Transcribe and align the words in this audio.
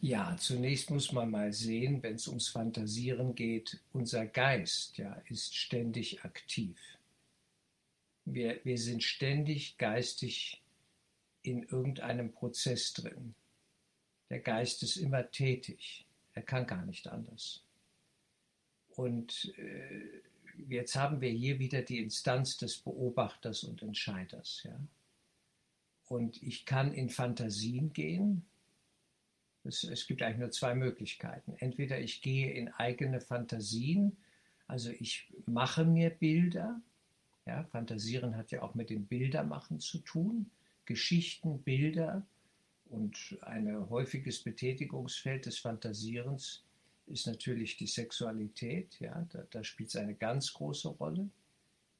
Ja, 0.00 0.36
zunächst 0.38 0.90
muss 0.90 1.12
man 1.12 1.30
mal 1.30 1.52
sehen, 1.52 2.02
wenn 2.02 2.14
es 2.16 2.28
ums 2.28 2.48
Fantasieren 2.48 3.34
geht, 3.34 3.80
unser 3.92 4.26
Geist 4.26 4.98
ja, 4.98 5.14
ist 5.28 5.56
ständig 5.56 6.24
aktiv. 6.24 6.78
Wir, 8.24 8.60
wir 8.64 8.78
sind 8.78 9.02
ständig 9.02 9.78
geistig 9.78 10.62
in 11.42 11.62
irgendeinem 11.62 12.32
Prozess 12.32 12.92
drin. 12.92 13.34
Der 14.30 14.40
Geist 14.40 14.82
ist 14.82 14.96
immer 14.96 15.30
tätig. 15.30 16.04
Er 16.34 16.42
kann 16.42 16.66
gar 16.66 16.84
nicht 16.84 17.06
anders. 17.08 17.62
Und 18.96 19.54
äh, 19.58 20.22
jetzt 20.68 20.96
haben 20.96 21.20
wir 21.20 21.30
hier 21.30 21.58
wieder 21.58 21.82
die 21.82 22.00
Instanz 22.00 22.56
des 22.56 22.78
Beobachters 22.78 23.64
und 23.64 23.82
Entscheiders. 23.82 24.62
Ja? 24.64 24.78
Und 26.08 26.42
ich 26.42 26.66
kann 26.66 26.92
in 26.92 27.10
Fantasien 27.10 27.92
gehen. 27.92 28.44
Es, 29.66 29.84
es 29.84 30.06
gibt 30.06 30.22
eigentlich 30.22 30.38
nur 30.38 30.50
zwei 30.50 30.74
Möglichkeiten. 30.74 31.54
Entweder 31.58 31.98
ich 31.98 32.22
gehe 32.22 32.52
in 32.52 32.68
eigene 32.68 33.20
Fantasien, 33.20 34.16
also 34.66 34.90
ich 34.90 35.28
mache 35.46 35.84
mir 35.84 36.10
Bilder. 36.10 36.80
Ja, 37.46 37.64
Fantasieren 37.64 38.36
hat 38.36 38.50
ja 38.50 38.62
auch 38.62 38.74
mit 38.74 38.90
dem 38.90 39.06
Bildermachen 39.06 39.78
zu 39.78 39.98
tun. 39.98 40.50
Geschichten, 40.84 41.62
Bilder 41.62 42.26
und 42.90 43.38
ein 43.42 43.88
häufiges 43.90 44.42
Betätigungsfeld 44.42 45.46
des 45.46 45.58
Fantasierens 45.58 46.64
ist 47.06 47.26
natürlich 47.26 47.76
die 47.76 47.86
Sexualität. 47.86 48.98
Ja, 49.00 49.26
da, 49.30 49.44
da 49.50 49.64
spielt 49.64 49.90
es 49.90 49.96
eine 49.96 50.14
ganz 50.14 50.52
große 50.52 50.88
Rolle. 50.88 51.28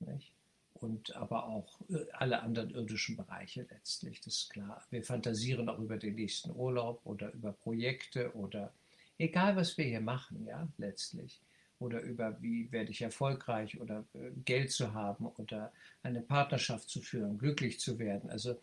Nicht? 0.01 0.36
Und 0.81 1.15
aber 1.17 1.47
auch 1.47 1.81
äh, 1.89 2.05
alle 2.13 2.43
anderen 2.43 2.71
irdischen 2.71 3.17
Bereiche 3.17 3.67
letztlich, 3.71 4.21
das 4.21 4.35
ist 4.35 4.51
klar. 4.51 4.85
Wir 4.91 5.03
fantasieren 5.03 5.69
auch 5.69 5.79
über 5.79 5.97
den 5.97 6.15
nächsten 6.15 6.51
Urlaub 6.51 7.01
oder 7.05 7.33
über 7.33 7.53
Projekte 7.53 8.35
oder 8.35 8.73
egal, 9.19 9.57
was 9.57 9.77
wir 9.77 9.85
hier 9.85 10.01
machen, 10.01 10.45
ja, 10.47 10.69
letztlich 10.79 11.41
oder 11.79 12.01
über 12.01 12.41
wie 12.41 12.71
werde 12.73 12.91
ich 12.91 13.03
erfolgreich 13.03 13.81
oder 13.81 14.05
äh, 14.15 14.31
Geld 14.45 14.73
zu 14.73 14.95
haben 14.95 15.27
oder 15.27 15.73
eine 16.03 16.23
Partnerschaft 16.23 16.89
zu 16.89 17.01
führen, 17.01 17.39
glücklich 17.39 17.81
zu 17.81 17.99
werden. 17.99 18.31
Also 18.31 18.57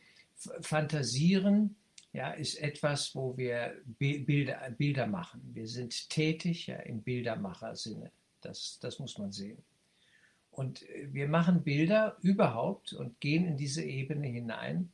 Fantasieren 0.61 1.75
ja, 2.11 2.31
ist 2.31 2.55
etwas, 2.55 3.15
wo 3.15 3.37
wir 3.37 3.81
Bilder, 3.85 4.69
Bilder 4.77 5.07
machen. 5.07 5.41
Wir 5.53 5.67
sind 5.67 6.09
tätig 6.09 6.67
ja, 6.67 6.77
im 6.77 7.01
Bildermacher-Sinne. 7.01 8.11
Das, 8.41 8.77
das 8.81 8.99
muss 8.99 9.17
man 9.17 9.31
sehen. 9.31 9.57
Und 10.53 10.87
äh, 10.89 11.11
wir 11.11 11.27
machen 11.27 11.63
Bilder 11.63 12.17
überhaupt 12.21 12.93
und 12.93 13.19
gehen 13.19 13.45
in 13.45 13.57
diese 13.57 13.83
Ebene 13.83 14.27
hinein, 14.27 14.91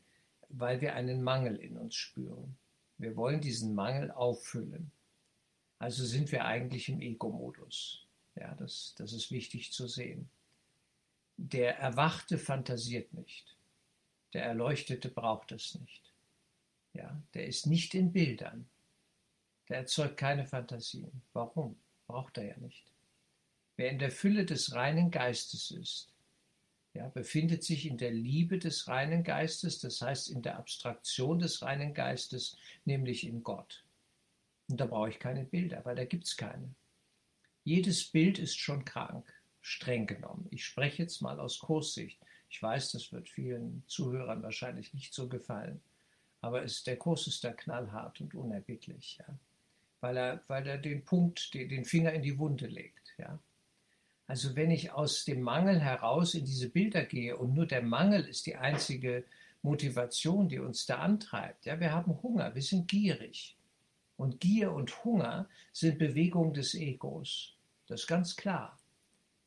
weil 0.50 0.82
wir 0.82 0.96
einen 0.96 1.22
Mangel 1.22 1.58
in 1.58 1.78
uns 1.78 1.96
spüren. 1.96 2.58
Wir 2.98 3.16
wollen 3.16 3.42
diesen 3.42 3.76
Mangel 3.76 4.12
auffüllen. 4.12 4.92
Also 5.78 6.04
sind 6.06 6.32
wir 6.32 6.46
eigentlich 6.46 6.90
im 6.90 7.02
Ego-Modus. 7.02 8.06
Ja, 8.36 8.56
das, 8.56 8.96
das 8.98 9.14
ist 9.14 9.32
wichtig 9.32 9.72
zu 9.72 9.88
sehen. 9.88 10.30
Der 11.38 11.78
Erwachte 11.78 12.38
fantasiert 12.38 13.14
nicht. 13.14 13.56
Der 14.34 14.46
Erleuchtete 14.46 15.10
braucht 15.10 15.52
es 15.52 15.76
nicht. 15.76 16.04
Ja, 16.94 17.22
der 17.34 17.48
ist 17.48 17.66
nicht 17.68 17.94
in 17.96 18.12
Bildern. 18.12 18.68
Der 19.70 19.78
erzeugt 19.78 20.18
keine 20.18 20.46
Fantasien. 20.46 21.22
Warum? 21.34 21.78
Braucht 22.08 22.38
er 22.38 22.46
ja 22.46 22.58
nicht. 22.58 22.84
Wer 23.80 23.92
in 23.92 24.00
der 24.00 24.12
Fülle 24.12 24.44
des 24.46 24.76
reinen 24.76 25.10
Geistes 25.10 25.72
ist, 25.72 26.10
ja, 26.94 27.08
befindet 27.08 27.64
sich 27.64 27.86
in 27.86 27.98
der 27.98 28.12
Liebe 28.12 28.60
des 28.60 28.90
reinen 28.90 29.24
Geistes, 29.24 29.80
das 29.80 30.02
heißt 30.02 30.32
in 30.32 30.42
der 30.42 30.58
Abstraktion 30.58 31.40
des 31.40 31.62
reinen 31.62 31.94
Geistes, 31.94 32.58
nämlich 32.84 33.26
in 33.26 33.42
Gott. 33.42 33.86
Und 34.68 34.82
da 34.82 34.86
brauche 34.86 35.08
ich 35.08 35.18
keine 35.18 35.46
Bilder, 35.46 35.86
weil 35.86 35.96
da 35.96 36.04
gibt 36.04 36.26
es 36.26 36.36
keine. 36.36 36.76
Jedes 37.64 38.04
Bild 38.04 38.38
ist 38.38 38.60
schon 38.60 38.84
krank, 38.84 39.26
streng 39.62 40.08
genommen. 40.08 40.50
Ich 40.52 40.66
spreche 40.66 41.04
jetzt 41.04 41.22
mal 41.22 41.40
aus 41.40 41.60
Kurssicht. 41.60 42.20
Ich 42.50 42.62
weiß, 42.62 42.92
das 42.92 43.14
wird 43.14 43.30
vielen 43.30 43.86
Zuhörern 43.88 44.44
wahrscheinlich 44.44 44.94
nicht 44.94 45.14
so 45.14 45.30
gefallen. 45.30 45.80
Aber 46.42 46.66
es, 46.66 46.84
der 46.84 46.98
Kurs 46.98 47.28
ist 47.28 47.46
da 47.46 47.54
knallhart 47.54 48.20
und 48.20 48.36
unerbittlich, 48.36 49.20
ja. 49.20 49.40
Weil 50.02 50.18
er, 50.18 50.44
weil 50.48 50.68
er 50.68 50.78
den 50.78 51.06
Punkt, 51.06 51.54
den, 51.54 51.70
den 51.70 51.86
Finger 51.86 52.12
in 52.12 52.24
die 52.24 52.38
Wunde 52.38 52.68
legt, 52.68 53.16
ja. 53.18 53.40
Also 54.30 54.56
wenn 54.56 54.70
ich 54.70 54.92
aus 54.92 55.26
dem 55.26 55.42
Mangel 55.42 55.80
heraus 55.80 56.36
in 56.36 56.46
diese 56.46 56.70
Bilder 56.70 57.04
gehe 57.04 57.36
und 57.36 57.56
nur 57.56 57.66
der 57.66 57.82
Mangel 57.82 58.26
ist 58.26 58.46
die 58.46 58.58
einzige 58.58 59.24
Motivation, 59.64 60.48
die 60.48 60.60
uns 60.60 60.86
da 60.86 61.00
antreibt, 61.00 61.66
ja, 61.66 61.80
wir 61.80 61.92
haben 61.92 62.22
Hunger, 62.22 62.54
wir 62.54 62.62
sind 62.62 62.88
gierig. 62.88 63.58
Und 64.18 64.40
Gier 64.40 64.72
und 64.72 65.04
Hunger 65.04 65.50
sind 65.74 65.98
Bewegungen 65.98 66.54
des 66.54 66.76
Egos. 66.76 67.56
Das 67.88 68.02
ist 68.02 68.08
ganz 68.08 68.36
klar. 68.36 68.78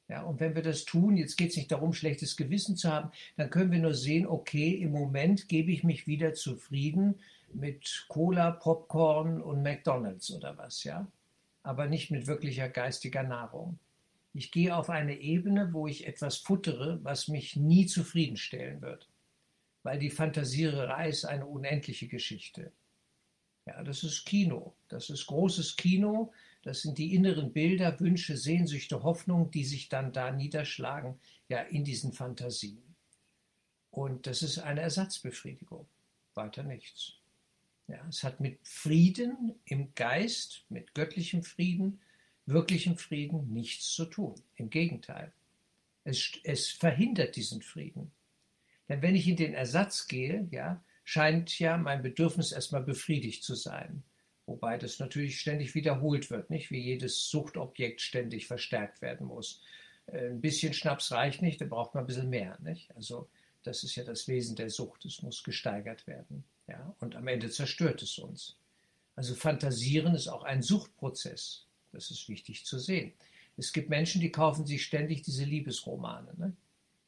Ja, 0.09 0.23
und 0.23 0.41
wenn 0.41 0.57
wir 0.57 0.63
das 0.63 0.85
tun, 0.85 1.17
jetzt 1.17 1.37
geht 1.37 1.51
es 1.51 1.57
nicht 1.57 1.71
darum, 1.71 1.93
schlechtes 1.93 2.37
Gewissen 2.37 2.77
zu 2.77 2.91
haben, 2.91 3.13
dann 3.37 3.51
können 3.51 3.71
wir 3.71 3.79
nur 3.79 3.95
sehen, 3.95 4.27
okay, 4.27 4.71
im 4.71 4.91
Moment 4.91 5.49
gebe 5.49 5.71
ich 5.71 5.85
mich 5.85 6.09
wieder 6.09 6.35
zufrieden 6.35 7.21
mit 7.55 8.07
Cola, 8.09 8.51
Popcorn 8.51 9.41
und 9.41 9.63
McDonalds 9.63 10.33
oder 10.33 10.59
was, 10.59 10.83
ja. 10.83 11.07
Aber 11.63 11.87
nicht 11.87 12.11
mit 12.11 12.27
wirklicher 12.27 12.69
geistiger 12.69 13.23
Nahrung. 13.23 13.79
Ich 14.35 14.51
gehe 14.51 14.75
auf 14.75 14.89
eine 14.89 15.19
Ebene, 15.19 15.73
wo 15.73 15.87
ich 15.87 16.07
etwas 16.07 16.39
futtere, 16.39 16.99
was 17.03 17.29
mich 17.29 17.57
nie 17.57 17.87
zufriedenstellen 17.87 18.81
wird. 18.81 19.09
Weil 19.83 19.99
die 19.99 20.11
Fantasiererei 20.11 21.09
ist 21.09 21.25
eine 21.25 21.47
unendliche 21.47 22.09
Geschichte. 22.09 22.73
Ja, 23.67 23.83
das 23.83 24.03
ist 24.03 24.25
Kino. 24.25 24.75
Das 24.89 25.11
ist 25.11 25.27
großes 25.27 25.77
Kino. 25.77 26.33
Das 26.63 26.83
sind 26.83 26.99
die 26.99 27.15
inneren 27.15 27.53
Bilder, 27.53 27.99
Wünsche, 28.01 28.37
Sehnsüchte, 28.37 29.03
Hoffnungen, 29.03 29.51
die 29.51 29.65
sich 29.65 29.89
dann 29.89 30.13
da 30.13 30.31
niederschlagen, 30.31 31.19
ja, 31.49 31.61
in 31.61 31.85
diesen 31.85 32.13
Fantasien. 32.13 32.83
Und 33.91 34.27
das 34.27 34.43
ist 34.43 34.59
eine 34.59 34.81
Ersatzbefriedigung. 34.81 35.87
Weiter 36.35 36.63
nichts. 36.63 37.15
Ja, 37.89 38.05
es 38.09 38.25
hat 38.25 38.41
mit 38.41 38.59
Frieden 38.63 39.55
im 39.65 39.95
Geist, 39.95 40.65
mit 40.69 40.95
göttlichem 40.95 41.43
Frieden, 41.43 42.01
wirklichem 42.47 42.97
Frieden 42.97 43.53
nichts 43.53 43.93
zu 43.93 44.05
tun. 44.07 44.35
Im 44.57 44.71
Gegenteil. 44.71 45.33
Es, 46.05 46.33
es 46.43 46.69
verhindert 46.69 47.37
diesen 47.37 47.63
Frieden. 47.63 48.11
Denn 48.89 49.03
wenn 49.03 49.15
ich 49.15 49.29
in 49.29 49.37
den 49.37 49.55
Ersatz 49.55 50.09
gehe, 50.09 50.49
ja, 50.51 50.83
scheint 51.05 51.59
ja 51.59 51.77
mein 51.77 52.03
Bedürfnis 52.03 52.53
erstmal 52.53 52.83
befriedigt 52.83 53.45
zu 53.45 53.55
sein. 53.55 54.03
Wobei 54.47 54.77
das 54.77 54.99
natürlich 54.99 55.41
ständig 55.41 55.75
wiederholt 55.75 56.31
wird, 56.31 56.51
nicht? 56.51 56.71
Wie 56.71 56.81
jedes 56.81 57.29
Suchtobjekt 57.31 58.01
ständig 58.01 58.47
verstärkt 58.47 59.01
werden 59.01 59.27
muss. 59.27 59.63
Äh, 60.07 60.31
ein 60.31 60.41
bisschen 60.41 60.73
Schnaps 60.73 61.13
reicht 61.13 61.43
nicht, 61.43 61.61
da 61.61 61.65
braucht 61.65 61.95
man 61.95 62.05
ein 62.05 62.07
bisschen 62.07 62.31
mehr, 62.31 62.59
nicht? 62.61 62.95
Also, 62.97 63.29
das 63.63 63.85
ist 63.85 63.95
ja 63.95 64.03
das 64.03 64.27
Wesen 64.27 64.57
der 64.57 64.71
Sucht. 64.71 65.05
Es 65.05 65.23
muss 65.23 65.45
gesteigert 65.45 66.07
werden, 66.09 66.45
ja? 66.67 66.95
Und 66.99 67.15
am 67.15 67.29
Ende 67.29 67.51
zerstört 67.51 68.03
es 68.03 68.19
uns. 68.19 68.59
Also, 69.15 69.35
Fantasieren 69.35 70.15
ist 70.15 70.29
auch 70.29 70.43
ein 70.43 70.63
Suchtprozess. 70.63 71.67
Das 71.93 72.11
ist 72.11 72.29
wichtig 72.29 72.65
zu 72.65 72.79
sehen. 72.79 73.13
Es 73.57 73.73
gibt 73.73 73.91
Menschen, 73.91 74.21
die 74.21 74.33
kaufen 74.33 74.67
sich 74.67 74.85
ständig 74.85 75.23
diese 75.23 75.45
Liebesromane. 75.45 76.33
Ne? 76.37 76.57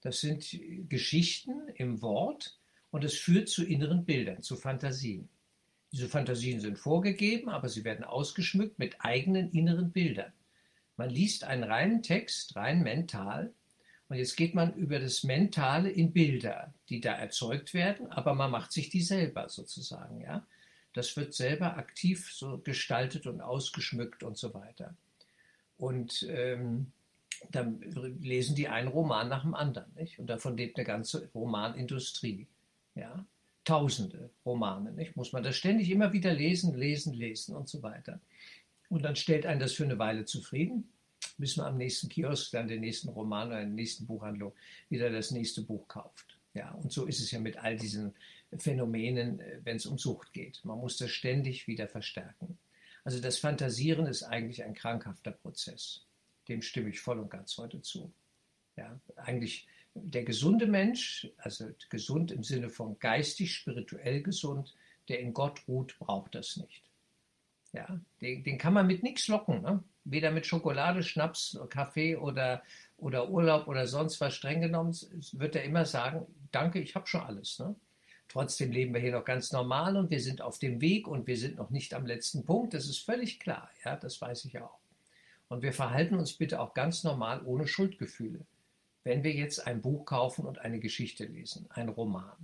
Das 0.03 0.21
sind 0.21 0.59
Geschichten 0.89 1.69
im 1.75 2.03
Wort, 2.03 2.59
und 2.94 3.03
es 3.03 3.15
führt 3.15 3.49
zu 3.49 3.65
inneren 3.65 4.05
Bildern, 4.05 4.41
zu 4.43 4.55
Fantasien. 4.55 5.28
Diese 5.91 6.09
Fantasien 6.09 6.61
sind 6.61 6.78
vorgegeben, 6.78 7.49
aber 7.49 7.69
sie 7.69 7.83
werden 7.83 8.05
ausgeschmückt 8.05 8.78
mit 8.78 8.94
eigenen 9.00 9.50
inneren 9.50 9.91
Bildern. 9.91 10.33
Man 10.97 11.11
liest 11.11 11.43
einen 11.43 11.65
reinen 11.65 12.05
Text, 12.05 12.55
rein 12.55 12.84
mental, 12.84 13.53
und 14.09 14.17
jetzt 14.17 14.37
geht 14.37 14.55
man 14.55 14.75
über 14.75 15.00
das 15.00 15.25
Mentale 15.25 15.91
in 15.91 16.12
Bilder, 16.12 16.73
die 16.89 17.00
da 17.00 17.15
erzeugt 17.15 17.75
werden, 17.75 18.12
aber 18.12 18.34
man 18.34 18.53
macht 18.53 18.71
sich 18.71 18.91
die 18.91 19.03
selber 19.03 19.49
sozusagen, 19.49 20.21
ja. 20.21 20.47
Das 20.94 21.16
wird 21.16 21.34
selber 21.34 21.77
aktiv 21.77 22.32
so 22.32 22.59
gestaltet 22.59 23.26
und 23.26 23.41
ausgeschmückt 23.41 24.23
und 24.23 24.38
so 24.38 24.55
weiter. 24.55 24.96
Und 25.76 26.26
ähm, 26.31 26.93
dann 27.50 27.81
lesen 28.20 28.55
die 28.55 28.69
einen 28.69 28.88
Roman 28.88 29.29
nach 29.29 29.43
dem 29.43 29.55
anderen, 29.55 29.93
nicht? 29.96 30.19
Und 30.19 30.29
davon 30.29 30.56
lebt 30.56 30.79
eine 30.79 30.87
ganze 30.87 31.29
Romanindustrie. 31.35 32.46
Ja? 32.94 33.26
Tausende 33.64 34.31
Romane, 34.46 34.93
nicht? 34.93 35.17
Muss 35.17 35.32
man 35.32 35.43
das 35.43 35.56
ständig 35.56 35.91
immer 35.91 36.12
wieder 36.12 36.32
lesen, 36.32 36.75
lesen, 36.75 37.12
lesen 37.12 37.56
und 37.56 37.69
so 37.69 37.82
weiter. 37.82 38.20
Und 38.88 39.02
dann 39.02 39.17
stellt 39.17 39.47
einen 39.47 39.61
das 39.61 39.73
für 39.73 39.85
eine 39.85 39.99
Weile 39.99 40.25
zufrieden, 40.25 40.88
bis 41.38 41.56
man 41.56 41.67
am 41.67 41.76
nächsten 41.76 42.08
Kiosk 42.08 42.52
dann 42.52 42.69
den 42.69 42.81
nächsten 42.81 43.08
Roman 43.08 43.49
oder 43.49 43.61
in 43.61 43.69
der 43.69 43.75
nächsten 43.75 44.06
Buchhandlung 44.06 44.52
wieder 44.90 45.11
das 45.11 45.31
nächste 45.31 45.62
Buch 45.62 45.88
kauft. 45.88 46.38
Ja, 46.52 46.70
und 46.70 46.93
so 46.93 47.06
ist 47.06 47.20
es 47.20 47.32
ja 47.32 47.40
mit 47.40 47.56
all 47.56 47.76
diesen 47.76 48.14
Phänomenen, 48.56 49.41
äh, 49.41 49.61
wenn 49.64 49.76
es 49.76 49.87
um 49.87 49.99
Sucht 49.99 50.32
geht. 50.32 50.64
Man 50.64 50.79
muss 50.79 50.96
das 50.96 51.11
ständig 51.11 51.67
wieder 51.67 51.88
verstärken. 51.88 52.58
Also 53.05 53.20
das 53.20 53.38
Fantasieren 53.38 54.06
ist 54.06 54.23
eigentlich 54.23 54.64
ein 54.64 54.75
krankhafter 54.75 55.32
Prozess. 55.32 56.06
Dem 56.49 56.62
stimme 56.62 56.91
ich 56.91 57.00
voll 57.00 57.19
und 57.19 57.31
ganz 57.31 57.56
heute 57.58 57.81
zu. 57.82 58.12
Ja, 58.76 58.99
eigentlich 59.17 59.67
der 59.94 60.25
gesunde 60.25 60.67
Mensch, 60.67 61.29
also 61.37 61.69
gesund 61.88 62.32
im 62.32 62.43
Sinne 62.43 62.69
von 62.69 62.99
geistig, 62.99 63.55
spirituell 63.55 64.23
gesund, 64.23 64.75
der 65.08 65.20
in 65.20 65.32
Gott 65.32 65.62
ruht, 65.69 65.97
braucht 65.99 66.35
das 66.35 66.56
nicht. 66.56 66.82
Ja, 67.73 68.00
den, 68.20 68.44
den 68.44 68.58
kann 68.58 68.73
man 68.73 68.87
mit 68.87 69.02
nichts 69.02 69.29
locken. 69.29 69.62
Ne? 69.62 69.82
Weder 70.05 70.31
mit 70.31 70.47
Schokolade, 70.47 71.02
Schnaps, 71.02 71.58
Kaffee 71.70 72.17
oder, 72.17 72.62
oder 72.97 73.31
Urlaub 73.31 73.69
oder 73.69 73.87
sonst 73.87 74.20
was 74.20 74.35
streng 74.35 74.61
genommen, 74.61 74.97
wird 75.32 75.56
er 75.56 75.64
immer 75.64 75.85
sagen, 75.85 76.26
danke, 76.52 76.81
ich 76.81 76.94
habe 76.94 77.06
schon 77.06 77.23
alles. 77.23 77.58
Ne? 77.58 77.75
Trotzdem 78.29 78.73
leben 78.73 78.94
wir 78.94 79.00
hier 79.00 79.12
noch 79.12 79.25
ganz 79.25 79.53
normal 79.53 79.97
und 79.97 80.11
wir 80.11 80.21
sind 80.21 80.41
auf 80.41 80.59
dem 80.59 80.81
Weg 80.81 81.06
und 81.06 81.26
wir 81.26 81.37
sind 81.37 81.56
noch 81.56 81.71
nicht 81.71 81.94
am 81.94 82.06
letzten 82.06 82.44
Punkt. 82.44 82.75
Das 82.75 82.87
ist 82.87 82.99
völlig 82.99 83.38
klar. 83.38 83.71
Ja, 83.85 83.97
das 83.97 84.21
weiß 84.21 84.44
ich 84.47 84.59
auch. 84.61 84.79
Und 85.49 85.62
wir 85.62 85.73
verhalten 85.73 86.17
uns 86.17 86.32
bitte 86.32 86.61
auch 86.61 86.75
ganz 86.75 87.05
normal 87.05 87.43
ohne 87.44 87.67
Schuldgefühle. 87.67 88.41
Wenn 89.05 89.23
wir 89.23 89.32
jetzt 89.32 89.67
ein 89.67 89.82
Buch 89.82 90.06
kaufen 90.06 90.47
und 90.47 90.59
eine 90.59 90.81
Geschichte 90.81 91.26
lesen, 91.26 91.67
ein 91.71 91.91
Roman, 91.91 92.35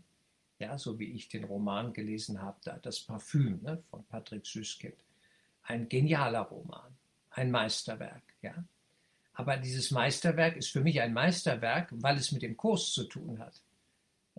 ja, 0.59 0.77
so 0.79 0.99
wie 0.99 1.11
ich 1.11 1.29
den 1.29 1.45
Roman 1.45 1.93
gelesen 1.93 2.43
habe, 2.43 2.59
da, 2.63 2.79
das 2.83 3.01
Parfüm 3.01 3.61
ne, 3.63 3.83
von 3.91 4.05
Patrick 4.05 4.47
Süßkind, 4.47 4.95
ein 5.63 5.89
genialer 5.89 6.43
Roman, 6.43 6.95
ein 7.31 7.51
Meisterwerk, 7.51 8.23
ja. 8.43 8.55
Aber 9.33 9.57
dieses 9.57 9.91
Meisterwerk 9.91 10.57
ist 10.57 10.71
für 10.71 10.83
mich 10.83 11.01
ein 11.01 11.15
Meisterwerk, 11.15 11.89
weil 11.93 12.17
es 12.17 12.31
mit 12.31 12.43
dem 12.43 12.59
Kurs 12.59 12.93
zu 12.93 13.05
tun 13.05 13.39
hat. 13.39 13.63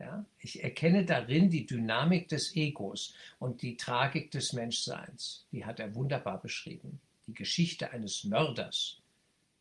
Ja? 0.01 0.25
Ich 0.39 0.63
erkenne 0.63 1.05
darin 1.05 1.49
die 1.49 1.65
Dynamik 1.65 2.27
des 2.27 2.55
Egos 2.55 3.13
und 3.39 3.61
die 3.61 3.77
Tragik 3.77 4.31
des 4.31 4.53
Menschseins. 4.53 5.45
Die 5.51 5.63
hat 5.63 5.79
er 5.79 5.93
wunderbar 5.93 6.41
beschrieben. 6.41 6.99
Die 7.27 7.33
Geschichte 7.33 7.91
eines 7.91 8.23
Mörders 8.23 8.97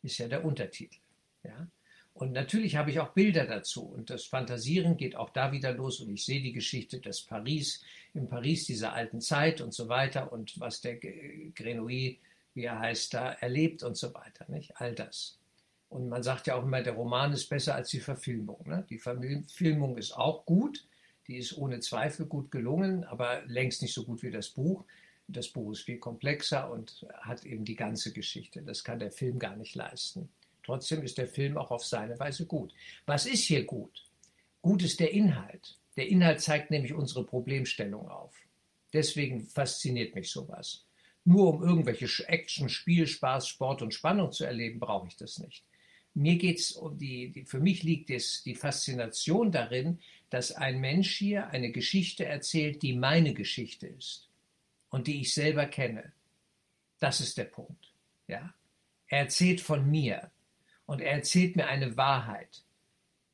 ist 0.01 0.17
ja 0.17 0.27
der 0.27 0.43
Untertitel. 0.43 0.97
Ja? 1.43 1.67
Und 2.13 2.31
natürlich 2.33 2.75
habe 2.75 2.89
ich 2.89 2.99
auch 2.99 3.13
Bilder 3.13 3.45
dazu. 3.45 3.83
Und 3.83 4.09
das 4.09 4.25
Fantasieren 4.25 4.97
geht 4.97 5.15
auch 5.15 5.29
da 5.29 5.51
wieder 5.51 5.73
los. 5.73 5.99
Und 5.99 6.11
ich 6.11 6.25
sehe 6.25 6.41
die 6.41 6.53
Geschichte 6.53 6.99
des 6.99 7.21
Paris, 7.21 7.83
im 8.13 8.27
Paris 8.27 8.65
dieser 8.65 8.93
alten 8.93 9.21
Zeit 9.21 9.61
und 9.61 9.73
so 9.73 9.89
weiter. 9.89 10.33
Und 10.33 10.59
was 10.59 10.81
der 10.81 10.97
Grenouille, 10.97 12.17
wie 12.55 12.63
er 12.63 12.79
heißt, 12.79 13.13
da 13.13 13.31
erlebt 13.33 13.83
und 13.83 13.95
so 13.95 14.13
weiter. 14.13 14.45
Nicht? 14.49 14.75
All 14.77 14.95
das. 14.95 15.37
Und 15.91 16.07
man 16.07 16.23
sagt 16.23 16.47
ja 16.47 16.55
auch 16.55 16.63
immer, 16.63 16.81
der 16.81 16.93
Roman 16.93 17.33
ist 17.33 17.49
besser 17.49 17.75
als 17.75 17.89
die 17.89 17.99
Verfilmung. 17.99 18.63
Ne? 18.65 18.85
Die 18.89 18.97
Verfilmung 18.97 19.97
ist 19.97 20.13
auch 20.13 20.45
gut. 20.45 20.85
Die 21.27 21.35
ist 21.35 21.57
ohne 21.57 21.81
Zweifel 21.81 22.27
gut 22.27 22.49
gelungen, 22.49 23.03
aber 23.03 23.41
längst 23.45 23.81
nicht 23.81 23.93
so 23.93 24.05
gut 24.05 24.23
wie 24.23 24.31
das 24.31 24.47
Buch. 24.49 24.85
Das 25.27 25.49
Buch 25.49 25.73
ist 25.73 25.81
viel 25.81 25.97
komplexer 25.97 26.71
und 26.71 27.05
hat 27.19 27.43
eben 27.43 27.65
die 27.65 27.75
ganze 27.75 28.13
Geschichte. 28.13 28.61
Das 28.61 28.85
kann 28.85 28.99
der 28.99 29.11
Film 29.11 29.37
gar 29.37 29.57
nicht 29.57 29.75
leisten. 29.75 30.29
Trotzdem 30.63 31.03
ist 31.03 31.17
der 31.17 31.27
Film 31.27 31.57
auch 31.57 31.71
auf 31.71 31.83
seine 31.83 32.17
Weise 32.17 32.45
gut. 32.45 32.73
Was 33.05 33.25
ist 33.25 33.43
hier 33.43 33.65
gut? 33.65 34.07
Gut 34.61 34.83
ist 34.83 35.01
der 35.01 35.11
Inhalt. 35.11 35.77
Der 35.97 36.07
Inhalt 36.07 36.39
zeigt 36.39 36.71
nämlich 36.71 36.93
unsere 36.93 37.25
Problemstellung 37.25 38.07
auf. 38.07 38.33
Deswegen 38.93 39.41
fasziniert 39.41 40.15
mich 40.15 40.31
sowas. 40.31 40.85
Nur 41.25 41.53
um 41.53 41.63
irgendwelche 41.63 42.07
Action, 42.29 42.69
Spiel, 42.69 43.07
Spaß, 43.07 43.45
Sport 43.45 43.81
und 43.81 43.93
Spannung 43.93 44.31
zu 44.31 44.45
erleben, 44.45 44.79
brauche 44.79 45.09
ich 45.09 45.17
das 45.17 45.37
nicht. 45.37 45.65
Mir 46.13 46.35
geht 46.37 46.59
es 46.59 46.71
um 46.73 46.97
die, 46.97 47.31
die, 47.31 47.45
für 47.45 47.59
mich 47.59 47.83
liegt 47.83 48.09
es 48.09 48.43
die 48.43 48.55
Faszination 48.55 49.51
darin, 49.51 49.99
dass 50.29 50.51
ein 50.51 50.79
Mensch 50.79 51.15
hier 51.15 51.47
eine 51.49 51.71
Geschichte 51.71 52.25
erzählt, 52.25 52.81
die 52.81 52.93
meine 52.93 53.33
Geschichte 53.33 53.87
ist 53.87 54.29
und 54.89 55.07
die 55.07 55.21
ich 55.21 55.33
selber 55.33 55.65
kenne. 55.65 56.11
Das 56.99 57.21
ist 57.21 57.37
der 57.37 57.45
Punkt. 57.45 57.93
Ja? 58.27 58.53
Er 59.07 59.19
erzählt 59.19 59.61
von 59.61 59.89
mir 59.89 60.31
und 60.85 61.01
er 61.01 61.13
erzählt 61.13 61.55
mir 61.55 61.67
eine 61.67 61.97
Wahrheit, 61.97 62.63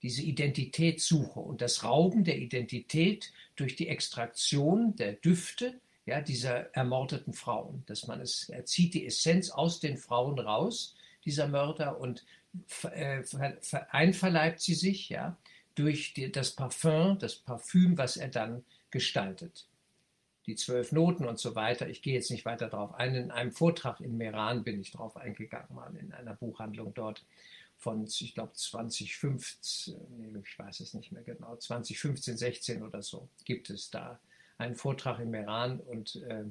diese 0.01 0.21
Identitätssuche 0.21 1.39
und 1.39 1.62
das 1.62 1.83
Rauben 1.83 2.23
der 2.23 2.38
Identität 2.38 3.33
durch 3.56 3.75
die 3.75 3.88
Extraktion 3.88 4.95
der 4.95 5.13
Düfte 5.13 5.80
ja, 6.06 6.21
dieser 6.21 6.73
ermordeten 6.73 7.33
Frauen, 7.33 7.83
dass 7.85 8.07
man 8.07 8.21
es, 8.21 8.47
er 8.50 8.65
zieht 8.65 8.94
die 8.94 9.06
Essenz 9.06 9.50
aus 9.50 9.81
den 9.81 9.97
Frauen 9.97 10.39
raus, 10.39 10.95
dieser 11.25 11.47
Mörder, 11.47 12.00
und 12.00 12.25
äh, 12.92 13.24
einverleibt 13.92 14.62
sie 14.62 14.75
sich, 14.75 15.09
ja, 15.09 15.38
durch 15.75 16.13
die, 16.13 16.31
das 16.31 16.51
Parfum, 16.51 17.19
das 17.19 17.36
Parfüm, 17.36 17.98
was 17.98 18.18
er 18.18 18.30
dann 18.30 18.63
gestaltet. 18.89 19.68
Die 20.45 20.56
zwölf 20.56 20.92
Noten 20.92 21.25
und 21.25 21.39
so 21.39 21.56
weiter. 21.56 21.89
Ich 21.89 22.01
gehe 22.01 22.13
jetzt 22.13 22.31
nicht 22.31 22.45
weiter 22.45 22.69
darauf 22.69 22.95
ein. 22.95 23.13
In 23.15 23.31
einem 23.31 23.51
Vortrag 23.51 24.00
in 24.00 24.18
Meran 24.18 24.63
bin 24.63 24.80
ich 24.80 24.92
darauf 24.92 25.18
eingegangen, 25.18 25.75
mal 25.75 25.94
in 25.95 26.13
einer 26.13 26.36
Buchhandlung 26.36 26.94
dort 26.94 27.25
von, 27.77 28.06
ich 28.06 28.33
glaube, 28.33 28.54
2015, 28.54 29.95
nee, 30.18 30.39
ich 30.44 30.57
weiß 30.57 30.80
es 30.80 30.94
nicht 30.94 31.12
mehr 31.12 31.21
genau, 31.21 31.56
2015, 31.56 32.38
16 32.38 32.81
oder 32.81 33.04
so, 33.04 33.30
gibt 33.45 33.69
es 33.69 33.92
da 33.92 34.19
einen 34.57 34.75
Vortrag 34.75 35.19
im 35.19 35.33
Iran 35.36 35.80
und 35.80 36.15
äh, 36.27 36.45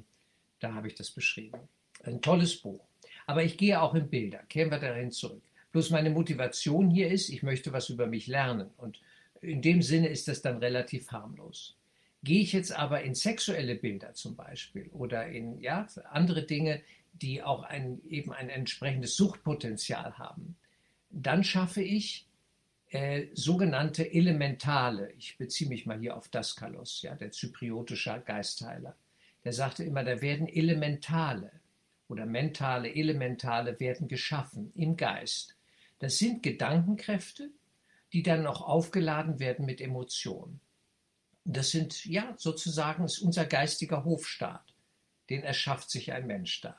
da 0.59 0.73
habe 0.73 0.87
ich 0.87 0.95
das 0.95 1.11
beschrieben. 1.11 1.59
Ein 2.03 2.21
tolles 2.21 2.55
Buch. 2.61 2.79
Aber 3.25 3.43
ich 3.43 3.57
gehe 3.57 3.81
auch 3.81 3.93
in 3.93 4.09
Bilder, 4.09 4.39
kehren 4.47 4.71
wir 4.71 4.79
dahin 4.79 5.11
zurück. 5.11 5.41
Bloß 5.77 5.91
meine 5.91 6.09
Motivation 6.09 6.89
hier 6.89 7.11
ist, 7.11 7.29
ich 7.29 7.43
möchte 7.43 7.71
was 7.71 7.89
über 7.89 8.07
mich 8.07 8.25
lernen 8.25 8.71
und 8.77 8.99
in 9.41 9.61
dem 9.61 9.83
Sinne 9.83 10.07
ist 10.07 10.27
das 10.27 10.41
dann 10.41 10.57
relativ 10.57 11.11
harmlos. 11.11 11.77
Gehe 12.23 12.41
ich 12.41 12.51
jetzt 12.51 12.71
aber 12.71 13.03
in 13.03 13.13
sexuelle 13.13 13.75
Bilder 13.75 14.15
zum 14.15 14.35
Beispiel 14.35 14.89
oder 14.91 15.27
in 15.27 15.61
ja, 15.61 15.85
andere 16.09 16.47
Dinge, 16.47 16.81
die 17.13 17.43
auch 17.43 17.61
ein, 17.61 18.01
eben 18.09 18.33
ein 18.33 18.49
entsprechendes 18.49 19.15
Suchtpotenzial 19.17 20.17
haben, 20.17 20.55
dann 21.11 21.43
schaffe 21.43 21.83
ich 21.83 22.25
äh, 22.89 23.27
sogenannte 23.35 24.11
Elementale. 24.11 25.11
Ich 25.19 25.37
beziehe 25.37 25.69
mich 25.69 25.85
mal 25.85 25.99
hier 25.99 26.17
auf 26.17 26.27
Daskalos, 26.29 27.03
ja, 27.03 27.13
der 27.13 27.29
zypriotische 27.29 28.19
Geistheiler. 28.25 28.95
Der 29.43 29.53
sagte 29.53 29.83
immer, 29.83 30.03
da 30.03 30.23
werden 30.23 30.47
Elementale 30.47 31.51
oder 32.07 32.25
mentale 32.25 32.95
Elementale 32.95 33.79
werden 33.79 34.07
geschaffen 34.07 34.71
im 34.73 34.97
Geist. 34.97 35.53
Das 35.99 36.17
sind 36.17 36.43
Gedankenkräfte, 36.43 37.49
die 38.13 38.23
dann 38.23 38.43
noch 38.43 38.61
aufgeladen 38.61 39.39
werden 39.39 39.65
mit 39.65 39.81
Emotionen. 39.81 40.59
Das 41.43 41.71
sind, 41.71 42.05
ja, 42.05 42.35
sozusagen 42.37 43.05
ist 43.05 43.19
unser 43.19 43.45
geistiger 43.45 44.03
Hofstaat. 44.03 44.73
Den 45.29 45.43
erschafft 45.43 45.89
sich 45.89 46.11
ein 46.11 46.27
Mensch 46.27 46.61
da, 46.61 46.77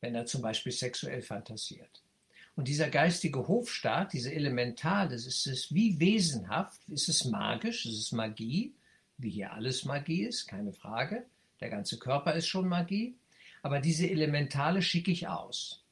wenn 0.00 0.14
er 0.14 0.26
zum 0.26 0.42
Beispiel 0.42 0.72
sexuell 0.72 1.22
fantasiert. 1.22 2.02
Und 2.54 2.68
dieser 2.68 2.88
geistige 2.88 3.48
Hofstaat, 3.48 4.14
diese 4.14 4.32
Elemental, 4.32 5.10
das 5.10 5.26
ist 5.26 5.46
es 5.46 5.74
wie 5.74 6.00
wesenhaft, 6.00 6.80
ist 6.88 7.08
es 7.08 7.26
magisch, 7.26 7.84
ist 7.84 7.98
es 7.98 8.12
Magie, 8.12 8.74
wie 9.18 9.30
hier 9.30 9.52
alles 9.52 9.84
Magie 9.84 10.24
ist, 10.24 10.46
keine 10.46 10.72
Frage. 10.72 11.26
Der 11.60 11.68
ganze 11.68 11.98
Körper 11.98 12.34
ist 12.34 12.46
schon 12.46 12.68
Magie. 12.68 13.16
Aber 13.62 13.80
diese 13.80 14.08
Elementale 14.08 14.80
schicke 14.80 15.10
ich 15.10 15.28
aus. 15.28 15.84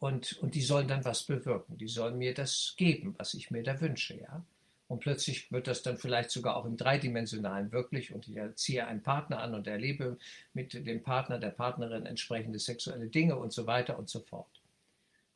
Und, 0.00 0.38
und 0.38 0.54
die 0.54 0.62
sollen 0.62 0.88
dann 0.88 1.04
was 1.04 1.22
bewirken. 1.22 1.76
Die 1.76 1.86
sollen 1.86 2.18
mir 2.18 2.34
das 2.34 2.74
geben, 2.76 3.14
was 3.18 3.34
ich 3.34 3.50
mir 3.50 3.62
da 3.62 3.80
wünsche, 3.80 4.18
ja. 4.18 4.42
Und 4.88 4.98
plötzlich 4.98 5.52
wird 5.52 5.68
das 5.68 5.82
dann 5.82 5.98
vielleicht 5.98 6.30
sogar 6.30 6.56
auch 6.56 6.64
im 6.64 6.76
Dreidimensionalen 6.76 7.70
wirklich 7.70 8.12
und 8.12 8.26
ich 8.26 8.36
ziehe 8.56 8.88
einen 8.88 9.02
Partner 9.02 9.40
an 9.40 9.54
und 9.54 9.68
erlebe 9.68 10.18
mit 10.52 10.74
dem 10.74 11.00
Partner, 11.00 11.38
der 11.38 11.50
Partnerin 11.50 12.06
entsprechende 12.06 12.58
sexuelle 12.58 13.06
Dinge 13.06 13.36
und 13.36 13.52
so 13.52 13.68
weiter 13.68 13.96
und 14.00 14.08
so 14.08 14.18
fort. 14.18 14.60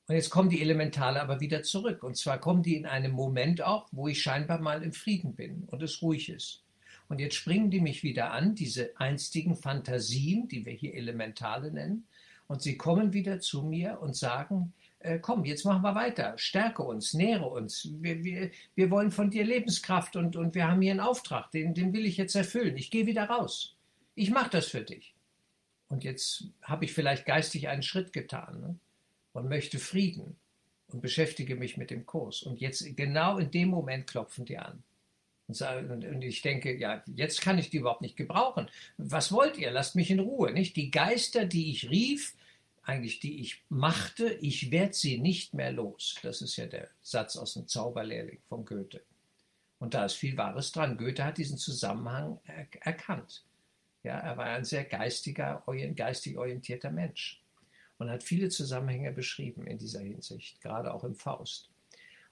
Und 0.06 0.16
jetzt 0.16 0.30
kommen 0.30 0.50
die 0.50 0.60
Elementale 0.60 1.22
aber 1.22 1.38
wieder 1.38 1.62
zurück. 1.62 2.02
Und 2.02 2.16
zwar 2.16 2.38
kommen 2.38 2.64
die 2.64 2.74
in 2.74 2.84
einem 2.84 3.12
Moment 3.12 3.62
auch, 3.62 3.86
wo 3.92 4.08
ich 4.08 4.20
scheinbar 4.20 4.60
mal 4.60 4.82
im 4.82 4.92
Frieden 4.92 5.34
bin 5.34 5.68
und 5.70 5.82
es 5.82 6.02
ruhig 6.02 6.30
ist. 6.30 6.64
Und 7.08 7.20
jetzt 7.20 7.36
springen 7.36 7.70
die 7.70 7.80
mich 7.80 8.02
wieder 8.02 8.32
an, 8.32 8.54
diese 8.54 8.98
einstigen 8.98 9.56
Fantasien, 9.56 10.48
die 10.48 10.66
wir 10.66 10.72
hier 10.72 10.94
Elementale 10.94 11.70
nennen. 11.70 12.08
Und 12.46 12.62
sie 12.62 12.76
kommen 12.76 13.12
wieder 13.12 13.40
zu 13.40 13.62
mir 13.62 14.00
und 14.00 14.16
sagen, 14.16 14.72
äh, 14.98 15.18
komm, 15.18 15.44
jetzt 15.44 15.64
machen 15.64 15.82
wir 15.82 15.94
weiter, 15.94 16.34
stärke 16.36 16.82
uns, 16.82 17.14
nähre 17.14 17.46
uns. 17.46 17.88
Wir, 18.00 18.22
wir, 18.22 18.50
wir 18.74 18.90
wollen 18.90 19.10
von 19.10 19.30
dir 19.30 19.44
Lebenskraft 19.44 20.16
und, 20.16 20.36
und 20.36 20.54
wir 20.54 20.68
haben 20.68 20.82
hier 20.82 20.92
einen 20.92 21.00
Auftrag, 21.00 21.50
den, 21.50 21.74
den 21.74 21.92
will 21.92 22.06
ich 22.06 22.16
jetzt 22.16 22.34
erfüllen. 22.34 22.76
Ich 22.76 22.90
gehe 22.90 23.06
wieder 23.06 23.24
raus. 23.24 23.76
Ich 24.14 24.30
mache 24.30 24.50
das 24.50 24.66
für 24.66 24.82
dich. 24.82 25.14
Und 25.88 26.04
jetzt 26.04 26.44
habe 26.62 26.84
ich 26.84 26.92
vielleicht 26.92 27.26
geistig 27.26 27.68
einen 27.68 27.82
Schritt 27.82 28.12
getan. 28.12 28.60
Ne? 28.60 28.78
und 29.34 29.48
möchte 29.48 29.78
Frieden 29.78 30.36
und 30.88 31.02
beschäftige 31.02 31.56
mich 31.56 31.76
mit 31.76 31.90
dem 31.90 32.06
Kurs. 32.06 32.42
Und 32.42 32.60
jetzt 32.60 32.96
genau 32.96 33.36
in 33.38 33.50
dem 33.50 33.68
Moment 33.68 34.06
klopfen 34.06 34.46
die 34.46 34.56
an. 34.56 34.82
Und, 35.46 36.04
ich 36.22 36.40
denke, 36.42 36.74
ja, 36.76 37.02
jetzt 37.14 37.42
kann 37.42 37.58
ich 37.58 37.70
die 37.70 37.78
überhaupt 37.78 38.00
nicht 38.00 38.16
gebrauchen. 38.16 38.68
Was 38.96 39.30
wollt 39.30 39.58
ihr? 39.58 39.70
Lasst 39.70 39.94
mich 39.94 40.10
in 40.10 40.20
Ruhe. 40.20 40.52
Nicht 40.52 40.76
die 40.76 40.90
Geister, 40.90 41.44
die 41.44 41.70
ich 41.70 41.90
rief, 41.90 42.34
eigentlich 42.82 43.20
die 43.20 43.40
ich 43.40 43.62
machte, 43.68 44.26
ich 44.40 44.70
werde 44.70 44.94
sie 44.94 45.18
nicht 45.18 45.54
mehr 45.54 45.72
los. 45.72 46.16
Das 46.22 46.42
ist 46.42 46.56
ja 46.56 46.66
der 46.66 46.88
Satz 47.02 47.36
aus 47.36 47.54
dem 47.54 47.66
Zauberlehrling 47.66 48.40
von 48.48 48.64
Goethe. 48.64 49.02
Und 49.78 49.94
da 49.94 50.06
ist 50.06 50.14
viel 50.14 50.36
Wahres 50.36 50.72
dran. 50.72 50.96
Goethe 50.96 51.24
hat 51.24 51.38
diesen 51.38 51.58
Zusammenhang 51.58 52.40
er 52.44 52.66
erkannt. 52.80 53.44
Ja, 54.02 54.18
er 54.18 54.36
war 54.36 54.46
ein 54.46 54.64
sehr 54.64 54.84
geistiger, 54.84 55.62
geistig 55.96 56.36
orientierter 56.36 56.90
Mensch 56.90 57.42
und 57.98 58.10
hat 58.10 58.22
viele 58.22 58.50
Zusammenhänge 58.50 59.12
beschrieben 59.12 59.66
in 59.66 59.78
dieser 59.78 60.00
Hinsicht, 60.00 60.60
gerade 60.60 60.92
auch 60.92 61.04
im 61.04 61.14
Faust. 61.14 61.70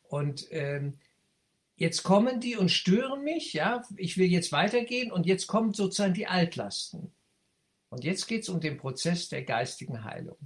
Und 0.09 0.47
ähm, 0.51 0.99
jetzt 1.77 2.03
kommen 2.03 2.41
die 2.41 2.57
und 2.57 2.71
stören 2.71 3.25
mich, 3.25 3.53
ja, 3.53 3.83
ich 3.97 4.19
will 4.19 4.29
jetzt 4.29 4.53
weitergehen 4.53 5.11
und 5.11 5.27
jetzt 5.27 5.47
kommen 5.47 5.73
sozusagen 5.73 6.15
die 6.15 6.27
Altlasten. 6.27 7.13
Und 7.91 8.05
jetzt 8.05 8.27
geht 8.27 8.43
es 8.43 8.49
um 8.49 8.61
den 8.61 8.79
Prozess 8.79 9.29
der 9.29 9.43
geistigen 9.43 10.05
Heilung. 10.05 10.39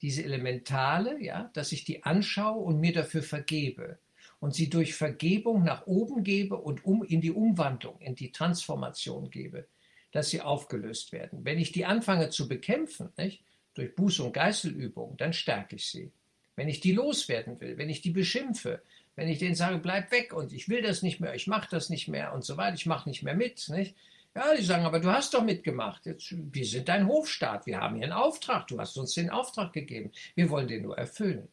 Diese 0.00 0.24
Elementale, 0.24 1.22
ja, 1.22 1.50
dass 1.54 1.72
ich 1.72 1.84
die 1.84 2.04
anschaue 2.04 2.62
und 2.62 2.80
mir 2.80 2.92
dafür 2.92 3.22
vergebe 3.22 3.98
und 4.40 4.54
sie 4.54 4.70
durch 4.70 4.94
Vergebung 4.94 5.64
nach 5.64 5.86
oben 5.86 6.22
gebe 6.22 6.56
und 6.56 6.84
um 6.84 7.02
in 7.02 7.20
die 7.20 7.32
Umwandlung, 7.32 8.00
in 8.00 8.14
die 8.14 8.32
Transformation 8.32 9.30
gebe, 9.30 9.66
dass 10.12 10.30
sie 10.30 10.40
aufgelöst 10.40 11.12
werden. 11.12 11.44
Wenn 11.44 11.58
ich 11.58 11.72
die 11.72 11.84
anfange 11.84 12.30
zu 12.30 12.48
bekämpfen, 12.48 13.10
nicht, 13.16 13.42
durch 13.74 13.90
Buß- 13.90 14.22
und 14.22 14.32
Geißelübung, 14.32 15.16
dann 15.16 15.32
stärke 15.32 15.76
ich 15.76 15.86
sie. 15.86 16.10
Wenn 16.56 16.68
ich 16.68 16.80
die 16.80 16.92
loswerden 16.92 17.60
will, 17.60 17.78
wenn 17.78 17.90
ich 17.90 18.00
die 18.00 18.10
beschimpfe, 18.10 18.82
wenn 19.18 19.26
ich 19.26 19.40
denen 19.40 19.56
sage, 19.56 19.78
bleib 19.78 20.12
weg 20.12 20.32
und 20.32 20.52
ich 20.52 20.68
will 20.68 20.80
das 20.80 21.02
nicht 21.02 21.18
mehr, 21.18 21.34
ich 21.34 21.48
mache 21.48 21.66
das 21.72 21.90
nicht 21.90 22.06
mehr 22.06 22.32
und 22.32 22.44
so 22.44 22.56
weiter, 22.56 22.76
ich 22.76 22.86
mache 22.86 23.08
nicht 23.08 23.24
mehr 23.24 23.34
mit, 23.34 23.68
nicht? 23.68 23.96
Ja, 24.32 24.54
die 24.54 24.62
sagen, 24.62 24.84
aber 24.84 25.00
du 25.00 25.10
hast 25.10 25.34
doch 25.34 25.42
mitgemacht. 25.42 26.06
Jetzt, 26.06 26.32
wir 26.54 26.64
sind 26.64 26.88
dein 26.88 27.08
Hofstaat, 27.08 27.66
wir 27.66 27.80
haben 27.80 27.96
hier 27.96 28.04
einen 28.04 28.12
Auftrag, 28.12 28.68
du 28.68 28.78
hast 28.78 28.96
uns 28.96 29.14
den 29.14 29.30
Auftrag 29.30 29.72
gegeben. 29.72 30.12
Wir 30.36 30.48
wollen 30.50 30.68
den 30.68 30.84
nur 30.84 30.96
erfüllen. 30.96 31.48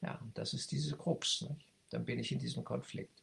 Ja, 0.00 0.18
das 0.32 0.54
ist 0.54 0.72
diese 0.72 0.96
Krux. 0.96 1.42
Nicht? 1.42 1.66
Dann 1.90 2.06
bin 2.06 2.18
ich 2.18 2.32
in 2.32 2.38
diesem 2.38 2.64
Konflikt. 2.64 3.22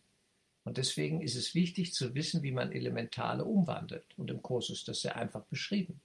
Und 0.63 0.77
deswegen 0.77 1.21
ist 1.21 1.35
es 1.35 1.55
wichtig 1.55 1.91
zu 1.91 2.13
wissen, 2.13 2.43
wie 2.43 2.51
man 2.51 2.71
Elementale 2.71 3.45
umwandelt. 3.45 4.05
Und 4.15 4.29
im 4.29 4.43
Kurs 4.43 4.69
ist 4.69 4.87
das 4.87 5.01
sehr 5.01 5.15
einfach 5.15 5.41
beschrieben. 5.45 5.99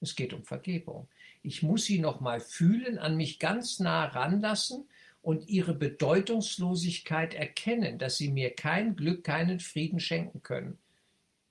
Es 0.00 0.14
geht 0.14 0.32
um 0.32 0.44
Vergebung. 0.44 1.08
Ich 1.42 1.64
muss 1.64 1.86
sie 1.86 1.98
nochmal 1.98 2.38
fühlen, 2.38 3.00
an 3.00 3.16
mich 3.16 3.40
ganz 3.40 3.80
nah 3.80 4.04
ranlassen 4.04 4.84
und 5.22 5.48
ihre 5.48 5.72
Bedeutungslosigkeit 5.72 7.34
erkennen, 7.34 7.98
dass 7.98 8.16
sie 8.16 8.30
mir 8.30 8.54
kein 8.54 8.96
Glück, 8.96 9.24
keinen 9.24 9.60
Frieden 9.60 10.00
schenken 10.00 10.42
können. 10.42 10.78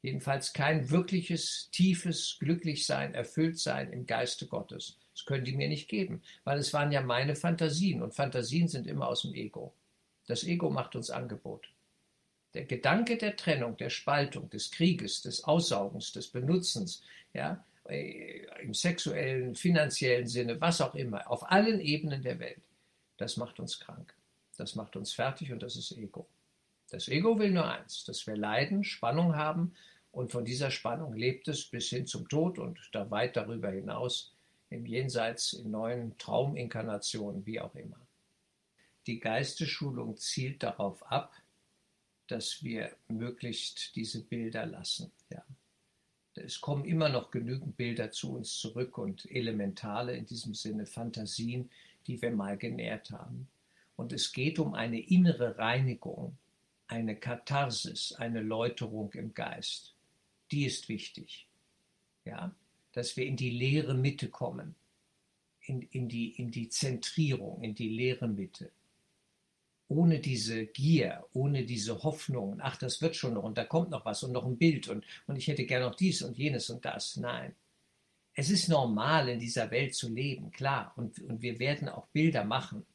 Jedenfalls 0.01 0.53
kein 0.53 0.89
wirkliches, 0.89 1.69
tiefes 1.71 2.37
Glücklichsein, 2.39 3.13
Erfülltsein 3.13 3.93
im 3.93 4.05
Geiste 4.05 4.47
Gottes. 4.47 4.97
Das 5.13 5.25
können 5.25 5.45
die 5.45 5.55
mir 5.55 5.69
nicht 5.69 5.87
geben, 5.87 6.21
weil 6.43 6.59
es 6.59 6.73
waren 6.73 6.91
ja 6.91 7.01
meine 7.01 7.35
Fantasien 7.35 8.01
und 8.01 8.15
Fantasien 8.15 8.67
sind 8.67 8.87
immer 8.87 9.07
aus 9.07 9.21
dem 9.21 9.33
Ego. 9.33 9.73
Das 10.27 10.43
Ego 10.43 10.69
macht 10.69 10.95
uns 10.95 11.09
Angebot. 11.09 11.69
Der 12.53 12.65
Gedanke 12.65 13.17
der 13.17 13.35
Trennung, 13.37 13.77
der 13.77 13.89
Spaltung, 13.89 14.49
des 14.49 14.71
Krieges, 14.71 15.21
des 15.21 15.43
Aussaugens, 15.43 16.11
des 16.11 16.27
Benutzens, 16.27 17.03
ja, 17.33 17.63
äh, 17.87 18.45
im 18.61 18.73
sexuellen, 18.73 19.55
finanziellen 19.55 20.27
Sinne, 20.27 20.59
was 20.59 20.81
auch 20.81 20.95
immer, 20.95 21.29
auf 21.29 21.49
allen 21.49 21.79
Ebenen 21.79 22.23
der 22.23 22.39
Welt, 22.39 22.61
das 23.21 23.37
macht 23.37 23.59
uns 23.59 23.79
krank. 23.79 24.13
Das 24.57 24.75
macht 24.75 24.95
uns 24.95 25.13
fertig 25.13 25.51
und 25.51 25.61
das 25.63 25.75
ist 25.75 25.91
Ego. 25.91 26.27
Das 26.89 27.07
Ego 27.07 27.39
will 27.39 27.51
nur 27.51 27.69
eins, 27.69 28.03
dass 28.03 28.27
wir 28.27 28.35
leiden, 28.35 28.83
Spannung 28.83 29.35
haben 29.35 29.73
und 30.11 30.31
von 30.31 30.43
dieser 30.43 30.71
Spannung 30.71 31.13
lebt 31.13 31.47
es 31.47 31.65
bis 31.65 31.89
hin 31.89 32.05
zum 32.05 32.27
Tod 32.27 32.59
und 32.59 32.79
da 32.91 33.09
weit 33.11 33.37
darüber 33.37 33.69
hinaus 33.69 34.33
im 34.69 34.85
Jenseits, 34.85 35.53
in 35.53 35.71
neuen 35.71 36.17
Trauminkarnationen, 36.17 37.45
wie 37.45 37.59
auch 37.59 37.75
immer. 37.75 37.99
Die 39.07 39.19
Geistesschulung 39.19 40.17
zielt 40.17 40.63
darauf 40.63 41.03
ab, 41.11 41.33
dass 42.27 42.63
wir 42.63 42.95
möglichst 43.07 43.95
diese 43.95 44.23
Bilder 44.23 44.65
lassen. 44.65 45.11
Ja. 45.29 45.43
Es 46.35 46.61
kommen 46.61 46.85
immer 46.85 47.09
noch 47.09 47.29
genügend 47.29 47.75
Bilder 47.75 48.11
zu 48.11 48.35
uns 48.35 48.57
zurück 48.57 48.97
und 48.97 49.29
elementale 49.29 50.15
in 50.15 50.25
diesem 50.25 50.53
Sinne 50.53 50.85
Fantasien, 50.85 51.69
die 52.07 52.21
wir 52.21 52.31
mal 52.31 52.57
genährt 52.57 53.11
haben. 53.11 53.47
Und 53.95 54.13
es 54.13 54.31
geht 54.31 54.59
um 54.59 54.73
eine 54.73 54.99
innere 54.99 55.57
Reinigung, 55.57 56.37
eine 56.87 57.15
Katharsis, 57.15 58.13
eine 58.13 58.41
Läuterung 58.41 59.11
im 59.13 59.33
Geist. 59.33 59.95
Die 60.51 60.65
ist 60.65 60.89
wichtig. 60.89 61.47
Ja, 62.25 62.53
dass 62.93 63.17
wir 63.17 63.25
in 63.25 63.37
die 63.37 63.49
leere 63.49 63.93
Mitte 63.93 64.29
kommen, 64.29 64.75
in, 65.61 65.81
in, 65.81 66.07
die, 66.07 66.29
in 66.31 66.51
die 66.51 66.69
Zentrierung, 66.69 67.61
in 67.63 67.73
die 67.73 67.89
leere 67.89 68.27
Mitte 68.27 68.71
ohne 69.91 70.19
diese 70.19 70.65
Gier, 70.67 71.25
ohne 71.33 71.65
diese 71.65 72.01
Hoffnung, 72.03 72.59
ach, 72.61 72.77
das 72.77 73.01
wird 73.01 73.17
schon 73.17 73.33
noch 73.33 73.43
und 73.43 73.57
da 73.57 73.65
kommt 73.65 73.89
noch 73.89 74.05
was 74.05 74.23
und 74.23 74.31
noch 74.31 74.45
ein 74.45 74.57
Bild 74.57 74.87
und, 74.87 75.03
und 75.27 75.35
ich 75.35 75.47
hätte 75.47 75.65
gern 75.65 75.83
noch 75.83 75.95
dies 75.95 76.21
und 76.21 76.37
jenes 76.37 76.69
und 76.69 76.85
das. 76.85 77.17
Nein. 77.17 77.53
Es 78.41 78.49
ist 78.49 78.69
normal, 78.69 79.29
in 79.29 79.39
dieser 79.39 79.69
Welt 79.69 79.93
zu 79.93 80.09
leben, 80.11 80.49
klar, 80.49 80.93
und, 80.95 81.19
und 81.19 81.43
wir 81.43 81.59
werden 81.59 81.87
auch 81.87 82.07
Bilder 82.07 82.43
machen, 82.43 82.87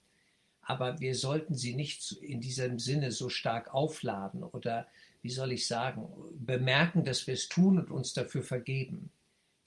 aber 0.60 0.98
wir 0.98 1.14
sollten 1.14 1.54
sie 1.54 1.76
nicht 1.76 2.10
in 2.20 2.40
diesem 2.40 2.80
Sinne 2.80 3.12
so 3.12 3.28
stark 3.28 3.72
aufladen 3.72 4.42
oder, 4.42 4.88
wie 5.22 5.30
soll 5.30 5.52
ich 5.52 5.68
sagen, 5.68 6.08
bemerken, 6.34 7.04
dass 7.04 7.28
wir 7.28 7.34
es 7.34 7.48
tun 7.48 7.78
und 7.78 7.92
uns 7.92 8.12
dafür 8.12 8.42
vergeben. 8.42 9.10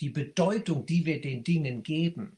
Die 0.01 0.09
Bedeutung, 0.09 0.85
die 0.85 1.05
wir 1.05 1.21
den 1.21 1.45
Dingen 1.45 1.81
geben, 1.81 2.35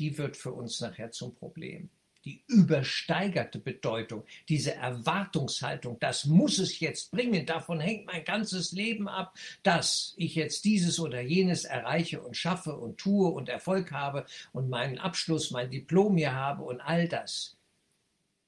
die 0.00 0.18
wird 0.18 0.36
für 0.36 0.50
uns 0.50 0.80
nachher 0.80 1.12
zum 1.12 1.36
Problem 1.36 1.88
die 2.26 2.42
übersteigerte 2.48 3.60
Bedeutung, 3.60 4.24
diese 4.48 4.74
Erwartungshaltung, 4.74 5.98
das 6.00 6.26
muss 6.26 6.58
es 6.58 6.80
jetzt 6.80 7.12
bringen, 7.12 7.46
davon 7.46 7.80
hängt 7.80 8.06
mein 8.06 8.24
ganzes 8.24 8.72
Leben 8.72 9.08
ab, 9.08 9.38
dass 9.62 10.12
ich 10.16 10.34
jetzt 10.34 10.64
dieses 10.64 10.98
oder 10.98 11.20
jenes 11.20 11.64
erreiche 11.64 12.20
und 12.20 12.36
schaffe 12.36 12.76
und 12.76 12.98
tue 12.98 13.28
und 13.28 13.48
Erfolg 13.48 13.92
habe 13.92 14.26
und 14.52 14.68
meinen 14.68 14.98
Abschluss, 14.98 15.52
mein 15.52 15.70
Diplom 15.70 16.16
hier 16.16 16.34
habe 16.34 16.64
und 16.64 16.80
all 16.80 17.08
das. 17.08 17.56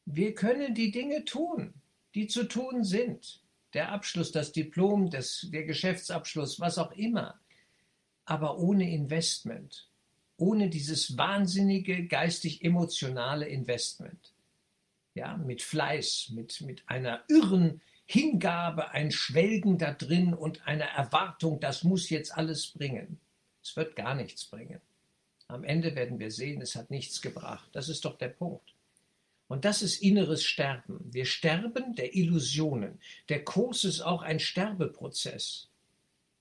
Wir 0.05 0.35
können 0.35 0.75
die 0.75 0.91
Dinge 0.91 1.25
tun, 1.25 1.73
die 2.15 2.27
zu 2.27 2.45
tun 2.45 2.83
sind. 2.83 3.43
Der 3.75 3.93
Abschluss, 3.93 4.33
das 4.33 4.51
Diplom, 4.51 5.11
das, 5.11 5.47
der 5.53 5.65
Geschäftsabschluss, 5.65 6.59
was 6.59 6.79
auch 6.79 6.93
immer. 6.93 7.39
Aber 8.25 8.59
ohne 8.59 8.91
Investment, 8.91 9.88
ohne 10.39 10.71
dieses 10.71 11.19
wahnsinnige 11.19 12.07
geistig-emotionale 12.07 13.47
Investment. 13.47 14.33
Ja, 15.15 15.37
mit 15.37 15.63
Fleiß, 15.63 16.31
mit, 16.31 16.61
mit 16.61 16.89
einer 16.89 17.25
irren 17.29 17.83
Hingabe, 18.07 18.93
ein 18.93 19.11
Schwelgen 19.11 19.77
da 19.77 19.93
drin 19.93 20.33
und 20.33 20.67
einer 20.67 20.87
Erwartung, 20.87 21.61
das 21.61 21.85
muss 21.85 22.09
jetzt 22.09 22.35
alles 22.35 22.69
bringen. 22.69 23.21
Es 23.63 23.77
wird 23.77 23.97
gar 23.97 24.15
nichts 24.15 24.47
bringen. 24.47 24.81
Am 25.49 25.65
Ende 25.65 25.95
werden 25.95 26.19
wir 26.19 26.31
sehen, 26.31 26.63
es 26.63 26.77
hat 26.77 26.91
nichts 26.91 27.21
gebracht. 27.21 27.69
Das 27.73 27.89
ist 27.89 28.05
doch 28.05 28.17
der 28.17 28.29
Punkt. 28.29 28.75
Und 29.49 29.65
das 29.65 29.83
ist 29.83 30.03
inneres 30.03 30.45
Sterben. 30.45 31.01
Wir 31.11 31.25
sterben 31.25 31.95
der 31.97 32.15
Illusionen. 32.15 33.01
Der 33.29 33.45
Kurs 33.45 33.85
ist 33.85 34.03
auch 34.03 34.23
ein 34.23 34.41
Sterbeprozess. 34.41 35.69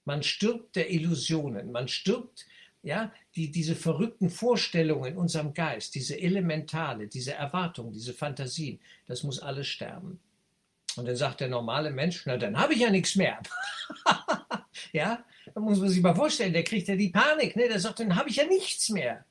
Man 0.05 0.23
stirbt 0.23 0.75
der 0.75 0.91
Illusionen. 0.91 1.71
Man 1.71 1.87
stirbt 1.87 2.45
ja, 2.87 3.11
die, 3.35 3.51
diese 3.51 3.75
verrückten 3.75 4.29
Vorstellungen 4.29 5.11
in 5.11 5.17
unserem 5.17 5.53
Geist, 5.53 5.93
diese 5.93 6.17
Elementale, 6.17 7.07
diese 7.07 7.33
Erwartungen, 7.33 7.91
diese 7.91 8.13
Fantasien, 8.13 8.79
das 9.07 9.23
muss 9.23 9.39
alles 9.39 9.67
sterben. 9.67 10.21
Und 10.95 11.05
dann 11.05 11.17
sagt 11.17 11.41
der 11.41 11.49
normale 11.49 11.91
Mensch, 11.91 12.25
na 12.25 12.37
dann 12.37 12.57
habe 12.57 12.73
ich 12.73 12.79
ja 12.79 12.89
nichts 12.89 13.17
mehr. 13.17 13.41
ja, 14.93 15.25
da 15.53 15.59
muss 15.59 15.79
man 15.79 15.89
sich 15.89 16.01
mal 16.01 16.15
vorstellen, 16.15 16.53
der 16.53 16.63
kriegt 16.63 16.87
ja 16.87 16.95
die 16.95 17.09
Panik, 17.09 17.57
ne? 17.57 17.67
der 17.67 17.81
sagt, 17.81 17.99
dann 17.99 18.15
habe 18.15 18.29
ich 18.29 18.37
ja 18.37 18.45
nichts 18.45 18.87
mehr. 18.87 19.25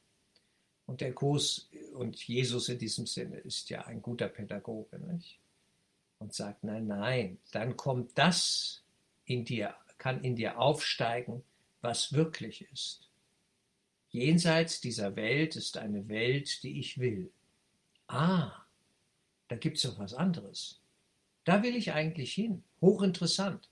Und 0.84 1.00
der 1.00 1.14
Kurs 1.14 1.70
und 1.94 2.22
Jesus 2.28 2.68
in 2.68 2.78
diesem 2.78 3.06
Sinne 3.06 3.38
ist 3.38 3.70
ja 3.70 3.86
ein 3.86 4.02
guter 4.02 4.28
Pädagoge, 4.28 4.98
nicht? 4.98 5.40
Und 6.18 6.34
sagt, 6.34 6.62
nein, 6.62 6.86
nein, 6.86 7.38
dann 7.52 7.74
kommt 7.74 8.18
das 8.18 8.82
in 9.24 9.46
dir, 9.46 9.74
kann 9.96 10.22
in 10.22 10.36
dir 10.36 10.58
aufsteigen, 10.58 11.42
was 11.80 12.12
wirklich 12.12 12.70
ist. 12.70 13.05
Jenseits 14.10 14.80
dieser 14.80 15.16
Welt 15.16 15.56
ist 15.56 15.76
eine 15.76 16.08
Welt, 16.08 16.62
die 16.62 16.78
ich 16.78 16.98
will. 16.98 17.30
Ah, 18.08 18.52
da 19.48 19.56
gibt 19.56 19.76
es 19.76 19.82
doch 19.82 19.98
was 19.98 20.14
anderes. 20.14 20.80
Da 21.44 21.62
will 21.62 21.76
ich 21.76 21.92
eigentlich 21.92 22.32
hin. 22.32 22.62
Hochinteressant. 22.80 23.68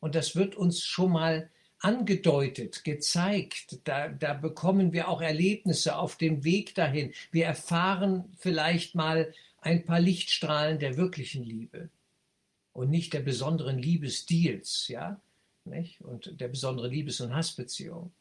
Und 0.00 0.14
das 0.14 0.36
wird 0.36 0.54
uns 0.54 0.82
schon 0.82 1.12
mal 1.12 1.50
angedeutet, 1.80 2.84
gezeigt. 2.84 3.80
Da, 3.84 4.08
da 4.08 4.34
bekommen 4.34 4.92
wir 4.92 5.08
auch 5.08 5.20
Erlebnisse 5.20 5.96
auf 5.96 6.16
dem 6.16 6.44
Weg 6.44 6.74
dahin. 6.74 7.12
Wir 7.30 7.46
erfahren 7.46 8.32
vielleicht 8.36 8.94
mal 8.94 9.32
ein 9.60 9.84
paar 9.84 10.00
Lichtstrahlen 10.00 10.78
der 10.78 10.96
wirklichen 10.96 11.44
Liebe 11.44 11.90
und 12.72 12.90
nicht 12.90 13.12
der 13.12 13.20
besonderen 13.20 13.78
Liebesdeals, 13.78 14.88
ja, 14.88 15.20
nicht? 15.64 16.00
und 16.00 16.40
der 16.40 16.48
besonderen 16.48 16.90
Liebes- 16.90 17.20
und 17.20 17.34
Hassbeziehung 17.34 18.12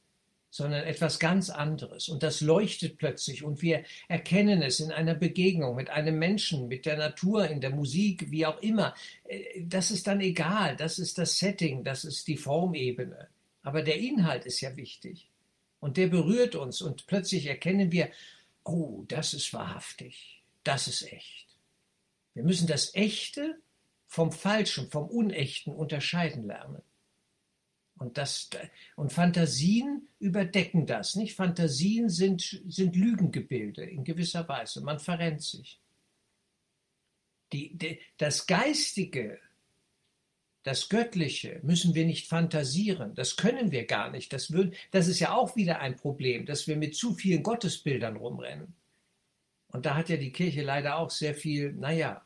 sondern 0.49 0.83
etwas 0.83 1.19
ganz 1.19 1.49
anderes. 1.49 2.09
Und 2.09 2.23
das 2.23 2.41
leuchtet 2.41 2.97
plötzlich 2.97 3.43
und 3.43 3.61
wir 3.61 3.83
erkennen 4.07 4.61
es 4.61 4.79
in 4.79 4.91
einer 4.91 5.15
Begegnung 5.15 5.75
mit 5.75 5.89
einem 5.89 6.17
Menschen, 6.17 6.67
mit 6.67 6.85
der 6.85 6.97
Natur, 6.97 7.47
in 7.47 7.61
der 7.61 7.71
Musik, 7.71 8.31
wie 8.31 8.45
auch 8.45 8.61
immer. 8.61 8.95
Äh, 9.25 9.63
das 9.63 9.91
ist 9.91 10.07
dann 10.07 10.21
egal, 10.21 10.75
das 10.75 10.99
ist 10.99 11.17
das 11.17 11.37
Setting, 11.37 11.83
das 11.83 12.05
ist 12.05 12.27
die 12.27 12.37
Formebene. 12.37 13.27
Aber 13.63 13.81
der 13.81 13.97
Inhalt 13.97 14.45
ist 14.45 14.61
ja 14.61 14.75
wichtig. 14.77 15.29
Und 15.79 15.97
der 15.97 16.07
berührt 16.07 16.55
uns 16.55 16.81
und 16.81 17.05
plötzlich 17.07 17.45
erkennen 17.45 17.91
wir, 17.91 18.09
oh, 18.63 19.03
das 19.07 19.33
ist 19.33 19.53
wahrhaftig, 19.53 20.43
das 20.63 20.87
ist 20.87 21.11
echt. 21.11 21.47
Wir 22.33 22.43
müssen 22.43 22.67
das 22.67 22.95
Echte 22.95 23.57
vom 24.07 24.31
Falschen, 24.31 24.89
vom 24.89 25.07
Unechten 25.07 25.73
unterscheiden 25.73 26.47
lernen. 26.47 26.81
Und, 27.99 28.17
das, 28.17 28.49
und 28.95 29.11
Fantasien 29.11 30.07
überdecken 30.19 30.85
das, 30.85 31.15
nicht? 31.15 31.35
Fantasien 31.35 32.09
sind, 32.09 32.61
sind 32.67 32.95
Lügengebilde 32.95 33.83
in 33.83 34.03
gewisser 34.03 34.47
Weise. 34.47 34.81
Man 34.81 34.99
verrennt 34.99 35.41
sich. 35.41 35.79
Die, 37.53 37.75
die, 37.75 37.99
das 38.17 38.45
Geistige, 38.45 39.39
das 40.63 40.89
Göttliche 40.89 41.59
müssen 41.63 41.95
wir 41.95 42.05
nicht 42.05 42.27
fantasieren. 42.27 43.15
Das 43.15 43.37
können 43.37 43.71
wir 43.71 43.85
gar 43.85 44.11
nicht. 44.11 44.33
Das, 44.33 44.51
würd, 44.51 44.75
das 44.91 45.07
ist 45.07 45.19
ja 45.19 45.33
auch 45.33 45.55
wieder 45.55 45.79
ein 45.79 45.95
Problem, 45.95 46.45
dass 46.45 46.67
wir 46.67 46.75
mit 46.75 46.95
zu 46.95 47.13
vielen 47.13 47.41
Gottesbildern 47.41 48.17
rumrennen. 48.17 48.73
Und 49.69 49.85
da 49.85 49.95
hat 49.95 50.09
ja 50.09 50.17
die 50.17 50.31
Kirche 50.31 50.61
leider 50.61 50.97
auch 50.97 51.09
sehr 51.09 51.33
viel, 51.33 51.73
naja, 51.73 52.23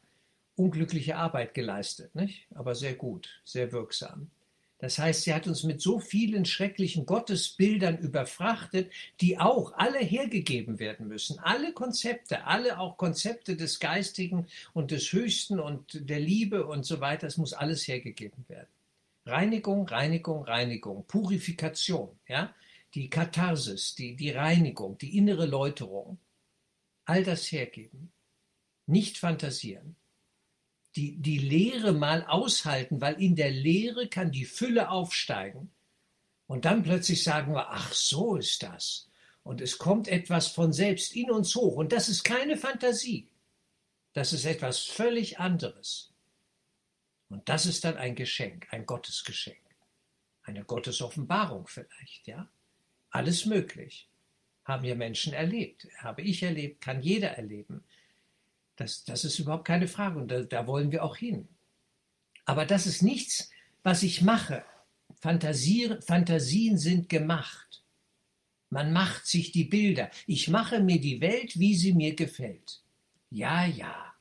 unglückliche 0.55 1.15
Arbeit 1.15 1.53
geleistet, 1.53 2.13
nicht? 2.15 2.47
aber 2.53 2.75
sehr 2.75 2.93
gut, 2.95 3.41
sehr 3.45 3.71
wirksam. 3.71 4.29
Das 4.81 4.97
heißt, 4.97 5.21
sie 5.21 5.33
hat 5.35 5.45
uns 5.45 5.61
mit 5.61 5.79
so 5.79 5.99
vielen 5.99 6.43
schrecklichen 6.43 7.05
Gottesbildern 7.05 7.99
überfrachtet, 7.99 8.91
die 9.21 9.37
auch 9.37 9.73
alle 9.73 9.99
hergegeben 9.99 10.79
werden 10.79 11.07
müssen. 11.07 11.37
Alle 11.37 11.71
Konzepte, 11.71 12.45
alle 12.45 12.79
auch 12.79 12.97
Konzepte 12.97 13.55
des 13.55 13.79
Geistigen 13.79 14.47
und 14.73 14.89
des 14.89 15.13
Höchsten 15.13 15.59
und 15.59 16.09
der 16.09 16.19
Liebe 16.19 16.65
und 16.65 16.83
so 16.83 16.99
weiter, 16.99 17.27
es 17.27 17.37
muss 17.37 17.53
alles 17.53 17.87
hergegeben 17.87 18.43
werden. 18.47 18.69
Reinigung, 19.27 19.87
Reinigung, 19.87 20.45
Reinigung, 20.45 21.05
Purifikation, 21.05 22.19
ja, 22.27 22.51
die 22.95 23.07
Katharsis, 23.07 23.93
die, 23.93 24.15
die 24.15 24.31
Reinigung, 24.31 24.97
die 24.97 25.15
innere 25.15 25.45
Läuterung, 25.45 26.17
all 27.05 27.23
das 27.23 27.51
hergeben. 27.51 28.11
Nicht 28.87 29.19
fantasieren 29.19 29.95
die, 30.95 31.17
die 31.17 31.37
Lehre 31.37 31.93
mal 31.93 32.23
aushalten, 32.25 33.01
weil 33.01 33.21
in 33.21 33.35
der 33.35 33.51
Lehre 33.51 34.07
kann 34.07 34.31
die 34.31 34.45
Fülle 34.45 34.89
aufsteigen. 34.89 35.71
Und 36.47 36.65
dann 36.65 36.83
plötzlich 36.83 37.23
sagen 37.23 37.53
wir, 37.53 37.69
ach 37.69 37.93
so 37.93 38.35
ist 38.35 38.63
das. 38.63 39.09
Und 39.43 39.61
es 39.61 39.77
kommt 39.77 40.07
etwas 40.07 40.47
von 40.47 40.73
selbst 40.73 41.15
in 41.15 41.31
uns 41.31 41.55
hoch. 41.55 41.77
Und 41.77 41.93
das 41.93 42.09
ist 42.09 42.23
keine 42.23 42.57
Fantasie. 42.57 43.29
Das 44.13 44.33
ist 44.33 44.45
etwas 44.45 44.79
völlig 44.79 45.39
anderes. 45.39 46.11
Und 47.29 47.47
das 47.47 47.65
ist 47.65 47.85
dann 47.85 47.97
ein 47.97 48.15
Geschenk, 48.15 48.67
ein 48.71 48.85
Gottesgeschenk. 48.85 49.57
Eine 50.43 50.65
Gottesoffenbarung 50.65 51.67
vielleicht, 51.67 52.27
ja? 52.27 52.49
Alles 53.09 53.45
möglich. 53.45 54.09
Haben 54.65 54.85
ja 54.85 54.95
Menschen 54.95 55.33
erlebt. 55.33 55.87
Habe 55.99 56.21
ich 56.21 56.43
erlebt, 56.43 56.81
kann 56.81 57.01
jeder 57.01 57.29
erleben. 57.29 57.85
Das, 58.75 59.03
das 59.03 59.25
ist 59.25 59.39
überhaupt 59.39 59.65
keine 59.65 59.87
Frage 59.87 60.19
und 60.19 60.29
da, 60.29 60.41
da 60.41 60.67
wollen 60.67 60.91
wir 60.91 61.03
auch 61.03 61.17
hin. 61.17 61.47
Aber 62.45 62.65
das 62.65 62.87
ist 62.87 63.01
nichts, 63.01 63.49
was 63.83 64.03
ich 64.03 64.21
mache. 64.21 64.63
Fantasien, 65.21 66.01
Fantasien 66.01 66.77
sind 66.77 67.09
gemacht. 67.09 67.83
Man 68.69 68.93
macht 68.93 69.27
sich 69.27 69.51
die 69.51 69.65
Bilder. 69.65 70.09
Ich 70.27 70.47
mache 70.47 70.79
mir 70.79 70.99
die 70.99 71.19
Welt, 71.21 71.59
wie 71.59 71.75
sie 71.75 71.93
mir 71.93 72.15
gefällt. 72.15 72.81
Ja, 73.29 73.65
ja. 73.65 74.13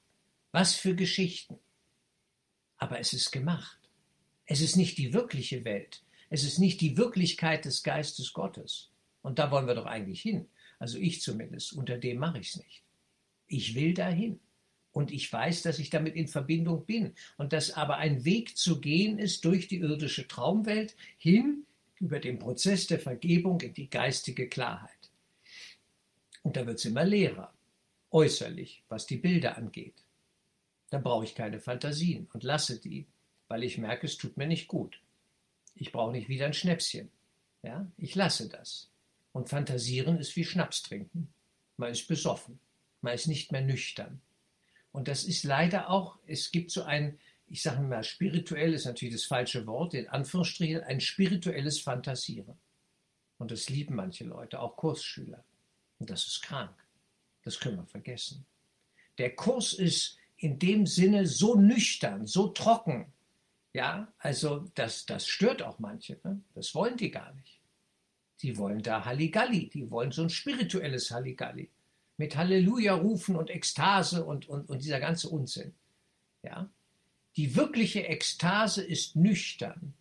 Was 0.53 0.75
für 0.75 0.95
Geschichten. 0.95 1.59
Aber 2.77 2.99
es 2.99 3.13
ist 3.13 3.31
gemacht. 3.31 3.79
Es 4.47 4.61
ist 4.61 4.77
nicht 4.77 4.99
die 4.99 5.13
wirkliche 5.13 5.65
Welt. 5.65 6.03
Es 6.29 6.43
ist 6.43 6.59
nicht 6.59 6.81
die 6.81 6.97
Wirklichkeit 6.97 7.65
des 7.65 7.83
Geistes 7.83 8.33
Gottes. 8.33 8.91
Und 9.23 9.39
da 9.39 9.51
wollen 9.51 9.67
wir 9.67 9.75
doch 9.75 9.87
eigentlich 9.87 10.23
hin. 10.23 10.49
Also 10.79 10.99
ich 10.99 11.21
zumindest. 11.23 11.73
Unter 11.73 11.99
dem 11.99 12.19
mache 12.19 12.41
ich 12.41 12.49
es 12.51 12.57
nicht. 12.57 12.83
Ich 13.51 13.75
will 13.75 13.95
dahin. 13.95 14.39
Und 14.93 15.13
ich 15.13 15.31
weiß, 15.33 15.63
dass 15.63 15.79
ich 15.79 15.91
damit 15.91 16.15
in 16.15 16.29
Verbindung 16.29 16.87
bin. 16.87 17.15
Und 17.37 17.53
dass 17.53 17.73
aber 17.73 17.97
ein 17.99 18.25
Weg 18.25 18.57
zu 18.57 18.81
gehen 18.81 19.19
ist 19.19 19.45
durch 19.45 19.69
die 19.69 19.79
irdische 19.79 20.27
Traumwelt 20.27 20.97
hin 21.19 21.67
über 21.97 22.21
den 22.21 22.39
Prozess 22.39 22.87
der 22.87 23.01
Vergebung 23.01 23.61
in 23.61 23.75
die 23.75 23.91
geistige 23.91 24.49
Klarheit. 24.49 25.11
Und 26.43 26.57
da 26.57 26.67
wird 26.67 26.79
es 26.79 26.85
immer 26.85 27.05
leerer, 27.05 27.53
äußerlich, 28.11 28.83
was 28.89 29.07
die 29.07 29.19
Bilder 29.19 29.59
angeht. 29.59 30.05
Da 30.89 30.99
brauche 30.99 31.25
ich 31.25 31.35
keine 31.35 31.61
Fantasien 31.61 32.29
und 32.33 32.45
lasse 32.45 32.81
die, 32.81 33.07
weil 33.49 33.65
ich 33.65 33.79
merke, 33.79 34.07
es 34.07 34.17
tut 34.17 34.37
mir 34.37 34.47
nicht 34.47 34.69
gut. 34.69 35.01
Ich 35.75 35.93
brauche 35.93 36.13
nicht 36.13 36.29
wieder 36.29 36.47
ein 36.47 36.55
Schnäpschen. 36.55 37.11
Ja, 37.63 37.87
ich 37.97 38.15
lasse 38.15 38.49
das. 38.49 38.91
Und 39.33 39.49
fantasieren 39.49 40.19
ist 40.19 40.35
wie 40.37 40.45
Schnaps 40.45 40.83
trinken. 40.83 41.29
Man 41.77 41.91
ist 41.91 42.09
besoffen. 42.09 42.59
Man 43.01 43.15
ist 43.15 43.27
nicht 43.27 43.53
mehr 43.53 43.63
nüchtern. 43.63 44.21
Und 44.93 45.09
das 45.09 45.25
ist 45.25 45.45
leider 45.45 45.91
auch, 45.91 46.19
es 46.27 46.51
gibt 46.51 46.71
so 46.71 46.83
ein, 46.83 47.19
ich 47.47 47.63
sage 47.63 47.81
mal, 47.81 48.05
spirituell 48.05 48.75
ist 48.75 48.85
natürlich 48.85 49.15
das 49.15 49.25
falsche 49.25 49.67
Wort, 49.67 49.95
in 49.95 50.09
Anführungsstrichen, 50.09 50.83
ein 50.83 51.01
spirituelles 51.01 51.81
Fantasieren. 51.81 52.59
Und 53.39 53.51
das 53.51 53.69
lieben 53.69 53.95
manche 53.95 54.25
Leute, 54.25 54.61
auch 54.61 54.77
Kursschüler. 54.77 55.45
Und 55.99 56.11
das 56.11 56.27
ist 56.27 56.43
krank. 56.43 56.75
Das 57.43 57.59
können 57.59 57.77
wir 57.77 57.87
vergessen. 57.87 58.45
Der 59.19 59.35
Kurs 59.35 59.73
ist 59.73 60.19
in 60.37 60.59
dem 60.59 60.87
Sinne 60.87 61.27
so 61.27 61.55
nüchtern, 61.55 62.27
so 62.27 62.49
trocken. 62.49 63.13
Ja, 63.73 64.13
also 64.19 64.67
das, 64.75 65.07
das 65.07 65.27
stört 65.27 65.63
auch 65.63 65.79
manche. 65.79 66.19
Ne? 66.25 66.41
Das 66.55 66.75
wollen 66.75 66.97
die 66.97 67.11
gar 67.11 67.33
nicht. 67.35 67.61
Die 68.43 68.57
wollen 68.57 68.83
da 68.83 69.05
Halligalli, 69.05 69.69
die 69.69 69.91
wollen 69.91 70.13
so 70.13 70.23
ein 70.23 70.31
spirituelles 70.31 71.11
Halligalli 71.11 71.71
mit 72.21 72.37
Halleluja 72.37 72.93
rufen 72.93 73.35
und 73.35 73.49
Ekstase 73.49 74.27
und, 74.27 74.47
und, 74.47 74.69
und 74.69 74.85
dieser 74.85 75.01
ganze 75.01 75.31
Unsinn. 75.31 75.75
Ja? 76.43 76.69
Die 77.37 77.57
wirkliche 77.57 78.07
Ekstase 78.07 78.85
ist 78.85 79.17
nüchtern, 79.17 79.95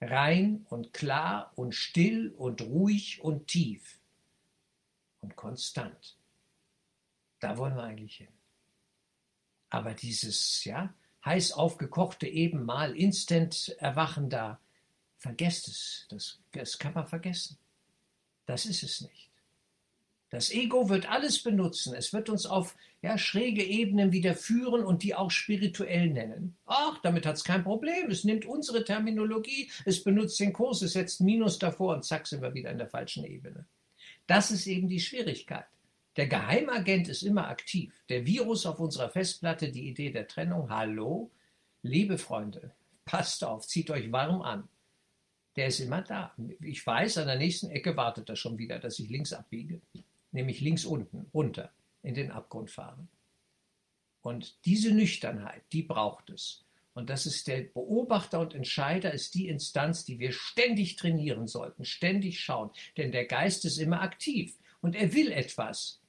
rein 0.00 0.66
und 0.68 0.92
klar 0.92 1.52
und 1.54 1.76
still 1.76 2.34
und 2.36 2.60
ruhig 2.62 3.22
und 3.22 3.46
tief 3.46 4.00
und 5.20 5.36
konstant. 5.36 6.16
Da 7.38 7.56
wollen 7.56 7.76
wir 7.76 7.84
eigentlich 7.84 8.16
hin. 8.16 8.34
Aber 9.68 9.94
dieses, 9.94 10.64
ja, 10.64 10.92
heiß 11.24 11.52
aufgekochte 11.52 12.26
eben 12.26 12.64
mal 12.64 12.96
instant 12.96 13.76
erwachen 13.78 14.28
da, 14.28 14.58
vergesst 15.18 15.68
es. 15.68 16.06
Das, 16.10 16.40
das 16.50 16.78
kann 16.80 16.94
man 16.94 17.06
vergessen. 17.06 17.58
Das 18.46 18.66
ist 18.66 18.82
es 18.82 19.02
nicht. 19.02 19.29
Das 20.30 20.52
Ego 20.52 20.88
wird 20.88 21.10
alles 21.10 21.42
benutzen. 21.42 21.92
Es 21.92 22.12
wird 22.12 22.28
uns 22.28 22.46
auf 22.46 22.76
ja, 23.02 23.18
schräge 23.18 23.64
Ebenen 23.64 24.12
wieder 24.12 24.36
führen 24.36 24.84
und 24.84 25.02
die 25.02 25.16
auch 25.16 25.32
spirituell 25.32 26.08
nennen. 26.08 26.56
Ach, 26.66 26.98
damit 27.02 27.26
hat 27.26 27.36
es 27.36 27.44
kein 27.44 27.64
Problem. 27.64 28.10
Es 28.10 28.22
nimmt 28.22 28.46
unsere 28.46 28.84
Terminologie, 28.84 29.70
es 29.84 30.04
benutzt 30.04 30.38
den 30.38 30.52
Kurs, 30.52 30.82
es 30.82 30.92
setzt 30.92 31.20
Minus 31.20 31.58
davor 31.58 31.94
und 31.96 32.04
zack 32.04 32.28
sind 32.28 32.42
wir 32.42 32.54
wieder 32.54 32.70
in 32.70 32.78
der 32.78 32.88
falschen 32.88 33.24
Ebene. 33.24 33.66
Das 34.28 34.52
ist 34.52 34.68
eben 34.68 34.88
die 34.88 35.00
Schwierigkeit. 35.00 35.66
Der 36.16 36.28
Geheimagent 36.28 37.08
ist 37.08 37.22
immer 37.22 37.48
aktiv. 37.48 37.92
Der 38.08 38.24
Virus 38.24 38.66
auf 38.66 38.78
unserer 38.78 39.10
Festplatte, 39.10 39.72
die 39.72 39.88
Idee 39.88 40.10
der 40.10 40.28
Trennung. 40.28 40.70
Hallo, 40.70 41.32
liebe 41.82 42.18
Freunde, 42.18 42.72
passt 43.04 43.42
auf, 43.42 43.66
zieht 43.66 43.90
euch 43.90 44.12
warm 44.12 44.42
an. 44.42 44.68
Der 45.56 45.66
ist 45.66 45.80
immer 45.80 46.02
da. 46.02 46.32
Ich 46.60 46.86
weiß, 46.86 47.18
an 47.18 47.26
der 47.26 47.38
nächsten 47.38 47.70
Ecke 47.70 47.96
wartet 47.96 48.28
er 48.28 48.36
schon 48.36 48.58
wieder, 48.58 48.78
dass 48.78 49.00
ich 49.00 49.08
links 49.08 49.32
abbiege 49.32 49.80
nämlich 50.32 50.60
links 50.60 50.84
unten, 50.84 51.26
runter, 51.34 51.72
in 52.02 52.14
den 52.14 52.30
Abgrund 52.30 52.70
fahren. 52.70 53.08
Und 54.22 54.64
diese 54.64 54.92
Nüchternheit, 54.92 55.62
die 55.72 55.82
braucht 55.82 56.30
es. 56.30 56.64
Und 56.92 57.08
das 57.08 57.24
ist 57.24 57.46
der 57.46 57.62
Beobachter 57.62 58.40
und 58.40 58.54
Entscheider, 58.54 59.12
ist 59.12 59.34
die 59.34 59.48
Instanz, 59.48 60.04
die 60.04 60.18
wir 60.18 60.32
ständig 60.32 60.96
trainieren 60.96 61.46
sollten, 61.46 61.84
ständig 61.84 62.40
schauen. 62.40 62.70
Denn 62.96 63.12
der 63.12 63.26
Geist 63.26 63.64
ist 63.64 63.78
immer 63.78 64.02
aktiv 64.02 64.58
und 64.80 64.94
er 64.96 65.14
will 65.14 65.30
etwas. 65.32 66.00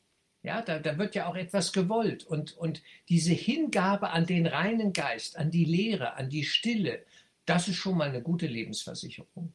Ja, 0.43 0.61
da, 0.63 0.79
da 0.79 0.97
wird 0.97 1.13
ja 1.13 1.27
auch 1.27 1.35
etwas 1.35 1.71
gewollt. 1.71 2.23
Und, 2.23 2.57
und 2.57 2.81
diese 3.09 3.31
Hingabe 3.31 4.09
an 4.09 4.25
den 4.25 4.47
reinen 4.47 4.91
Geist, 4.91 5.37
an 5.37 5.51
die 5.51 5.65
Lehre, 5.65 6.15
an 6.15 6.29
die 6.29 6.45
Stille, 6.45 7.05
das 7.45 7.67
ist 7.67 7.75
schon 7.75 7.97
mal 7.97 8.09
eine 8.09 8.23
gute 8.23 8.47
Lebensversicherung. 8.47 9.53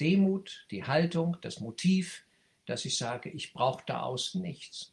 Demut, 0.00 0.66
die 0.70 0.84
Haltung, 0.84 1.36
das 1.40 1.60
Motiv, 1.60 2.24
dass 2.66 2.84
ich 2.84 2.96
sage, 2.96 3.30
ich 3.30 3.52
brauche 3.52 3.82
da 3.86 4.02
außen 4.02 4.40
nichts. 4.40 4.92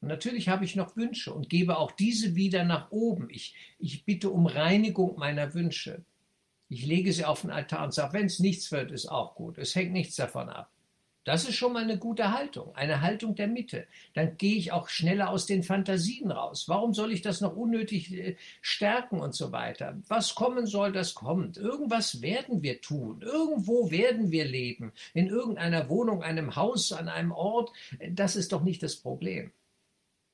Und 0.00 0.08
natürlich 0.08 0.48
habe 0.48 0.64
ich 0.64 0.76
noch 0.76 0.96
Wünsche 0.96 1.32
und 1.32 1.48
gebe 1.48 1.78
auch 1.78 1.92
diese 1.92 2.34
wieder 2.34 2.64
nach 2.64 2.90
oben. 2.90 3.30
Ich, 3.30 3.54
ich 3.78 4.04
bitte 4.04 4.30
um 4.30 4.46
Reinigung 4.46 5.18
meiner 5.18 5.54
Wünsche. 5.54 6.04
Ich 6.68 6.84
lege 6.84 7.12
sie 7.12 7.24
auf 7.24 7.42
den 7.42 7.50
Altar 7.50 7.84
und 7.84 7.94
sage, 7.94 8.12
wenn 8.12 8.26
es 8.26 8.38
nichts 8.38 8.70
wird, 8.72 8.90
ist 8.90 9.06
auch 9.06 9.34
gut. 9.34 9.58
Es 9.58 9.74
hängt 9.74 9.92
nichts 9.92 10.16
davon 10.16 10.48
ab. 10.48 10.70
Das 11.24 11.48
ist 11.48 11.54
schon 11.56 11.72
mal 11.72 11.82
eine 11.82 11.98
gute 11.98 12.32
Haltung, 12.32 12.74
eine 12.76 13.00
Haltung 13.00 13.34
der 13.34 13.48
Mitte. 13.48 13.86
Dann 14.12 14.36
gehe 14.36 14.56
ich 14.56 14.72
auch 14.72 14.90
schneller 14.90 15.30
aus 15.30 15.46
den 15.46 15.62
Fantasien 15.62 16.30
raus. 16.30 16.68
Warum 16.68 16.92
soll 16.92 17.12
ich 17.12 17.22
das 17.22 17.40
noch 17.40 17.56
unnötig 17.56 18.12
äh, 18.12 18.36
stärken 18.60 19.20
und 19.20 19.34
so 19.34 19.50
weiter? 19.50 19.98
Was 20.08 20.34
kommen 20.34 20.66
soll, 20.66 20.92
das 20.92 21.14
kommt. 21.14 21.56
Irgendwas 21.56 22.20
werden 22.20 22.62
wir 22.62 22.82
tun. 22.82 23.22
Irgendwo 23.22 23.90
werden 23.90 24.30
wir 24.30 24.44
leben. 24.44 24.92
In 25.14 25.28
irgendeiner 25.28 25.88
Wohnung, 25.88 26.22
einem 26.22 26.56
Haus, 26.56 26.92
an 26.92 27.08
einem 27.08 27.32
Ort. 27.32 27.72
Das 28.10 28.36
ist 28.36 28.52
doch 28.52 28.62
nicht 28.62 28.82
das 28.82 28.96
Problem. 28.96 29.50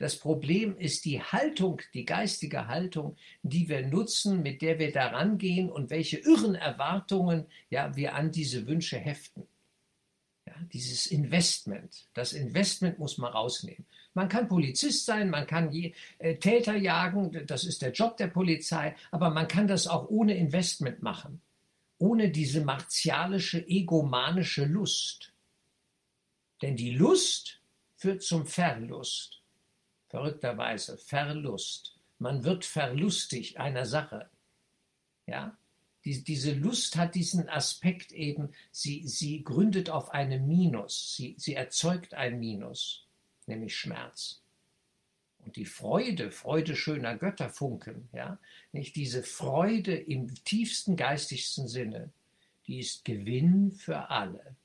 Das 0.00 0.16
Problem 0.16 0.76
ist 0.78 1.04
die 1.04 1.20
Haltung, 1.22 1.82
die 1.92 2.06
geistige 2.06 2.68
Haltung, 2.68 3.16
die 3.42 3.68
wir 3.68 3.86
nutzen, 3.86 4.42
mit 4.42 4.62
der 4.62 4.78
wir 4.78 4.92
daran 4.92 5.36
gehen 5.36 5.70
und 5.70 5.90
welche 5.90 6.16
irren 6.16 6.54
Erwartungen 6.54 7.46
ja, 7.68 7.94
wir 7.94 8.14
an 8.14 8.32
diese 8.32 8.66
Wünsche 8.66 8.96
heften. 8.96 9.46
Dieses 10.72 11.06
Investment, 11.06 12.06
das 12.14 12.32
Investment 12.32 12.98
muss 12.98 13.18
man 13.18 13.32
rausnehmen. 13.32 13.86
Man 14.14 14.28
kann 14.28 14.48
Polizist 14.48 15.06
sein, 15.06 15.30
man 15.30 15.46
kann 15.46 15.72
je, 15.72 15.94
äh, 16.18 16.36
Täter 16.36 16.76
jagen, 16.76 17.46
das 17.46 17.64
ist 17.64 17.82
der 17.82 17.92
Job 17.92 18.16
der 18.16 18.26
Polizei, 18.26 18.96
aber 19.10 19.30
man 19.30 19.48
kann 19.48 19.68
das 19.68 19.86
auch 19.86 20.08
ohne 20.08 20.36
Investment 20.36 21.02
machen, 21.02 21.40
ohne 21.98 22.30
diese 22.30 22.64
martialische, 22.64 23.66
egomanische 23.66 24.64
Lust. 24.64 25.32
Denn 26.62 26.76
die 26.76 26.90
Lust 26.90 27.60
führt 27.96 28.22
zum 28.22 28.46
Verlust 28.46 29.40
verrückterweise 30.10 30.98
Verlust. 30.98 31.96
Man 32.18 32.44
wird 32.44 32.64
verlustig 32.64 33.58
einer 33.58 33.86
Sache. 33.86 34.28
Ja? 35.26 35.56
Die, 36.04 36.24
diese 36.24 36.52
Lust 36.54 36.96
hat 36.96 37.14
diesen 37.14 37.48
Aspekt 37.48 38.12
eben, 38.12 38.50
sie, 38.70 39.06
sie 39.06 39.44
gründet 39.44 39.90
auf 39.90 40.10
einem 40.10 40.46
Minus, 40.46 41.14
sie, 41.16 41.34
sie 41.38 41.54
erzeugt 41.54 42.14
ein 42.14 42.38
Minus, 42.38 43.06
nämlich 43.46 43.76
Schmerz. 43.76 44.40
Und 45.44 45.56
die 45.56 45.66
Freude, 45.66 46.30
Freude 46.30 46.76
schöner 46.76 47.16
Götterfunken, 47.16 48.08
ja, 48.12 48.38
nicht 48.72 48.96
diese 48.96 49.22
Freude 49.22 49.94
im 49.94 50.34
tiefsten 50.44 50.96
geistigsten 50.96 51.68
Sinne, 51.68 52.12
die 52.66 52.78
ist 52.78 53.04
Gewinn 53.04 53.72
für 53.72 54.10
alle 54.10 54.56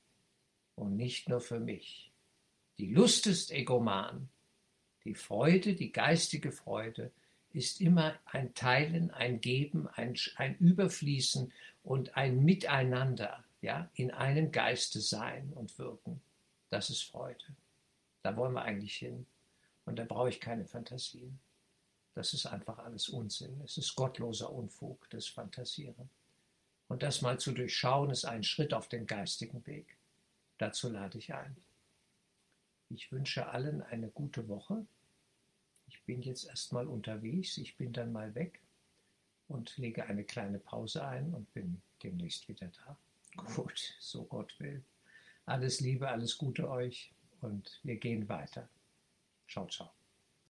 und 0.74 0.96
nicht 0.96 1.28
nur 1.28 1.40
für 1.40 1.60
mich. 1.60 2.12
Die 2.78 2.92
Lust 2.92 3.26
ist 3.26 3.50
egoman, 3.52 4.28
die 5.04 5.14
Freude, 5.14 5.74
die 5.74 5.92
geistige 5.92 6.52
Freude, 6.52 7.10
ist 7.56 7.80
immer 7.80 8.14
ein 8.26 8.52
Teilen, 8.54 9.10
ein 9.12 9.40
Geben, 9.40 9.88
ein, 9.88 10.14
ein 10.36 10.56
Überfließen 10.58 11.52
und 11.82 12.14
ein 12.14 12.44
Miteinander, 12.44 13.42
ja, 13.62 13.88
in 13.94 14.10
einem 14.10 14.52
Geiste 14.52 15.00
sein 15.00 15.52
und 15.54 15.78
wirken. 15.78 16.20
Das 16.68 16.90
ist 16.90 17.02
Freude. 17.04 17.44
Da 18.22 18.36
wollen 18.36 18.52
wir 18.52 18.62
eigentlich 18.62 18.96
hin. 18.96 19.26
Und 19.86 19.98
da 19.98 20.04
brauche 20.04 20.28
ich 20.28 20.40
keine 20.40 20.66
Fantasien. 20.66 21.38
Das 22.14 22.34
ist 22.34 22.44
einfach 22.44 22.78
alles 22.78 23.08
Unsinn. 23.08 23.60
Es 23.64 23.78
ist 23.78 23.94
gottloser 23.94 24.52
Unfug, 24.52 25.08
das 25.10 25.26
Fantasieren. 25.26 26.10
Und 26.88 27.02
das 27.02 27.22
mal 27.22 27.40
zu 27.40 27.52
durchschauen, 27.52 28.10
ist 28.10 28.26
ein 28.26 28.42
Schritt 28.42 28.74
auf 28.74 28.88
den 28.88 29.06
geistigen 29.06 29.66
Weg. 29.66 29.96
Dazu 30.58 30.90
lade 30.90 31.16
ich 31.16 31.32
ein. 31.32 31.56
Ich 32.90 33.10
wünsche 33.10 33.48
allen 33.48 33.82
eine 33.82 34.08
gute 34.08 34.46
Woche 34.48 34.86
ich 35.86 36.02
bin 36.04 36.22
jetzt 36.22 36.44
erstmal 36.44 36.86
unterwegs, 36.86 37.58
ich 37.58 37.76
bin 37.76 37.92
dann 37.92 38.12
mal 38.12 38.34
weg 38.34 38.60
und 39.48 39.76
lege 39.76 40.04
eine 40.04 40.24
kleine 40.24 40.58
Pause 40.58 41.06
ein 41.06 41.32
und 41.34 41.52
bin 41.52 41.80
demnächst 42.02 42.48
wieder 42.48 42.68
da. 42.68 42.96
Gut, 43.54 43.94
so 44.00 44.24
Gott 44.24 44.58
will. 44.58 44.82
Alles 45.44 45.80
Liebe, 45.80 46.08
alles 46.08 46.36
Gute 46.38 46.68
euch 46.68 47.12
und 47.40 47.80
wir 47.84 47.96
gehen 47.96 48.28
weiter. 48.28 48.68
Ciao, 49.48 49.66
ciao. 49.68 49.95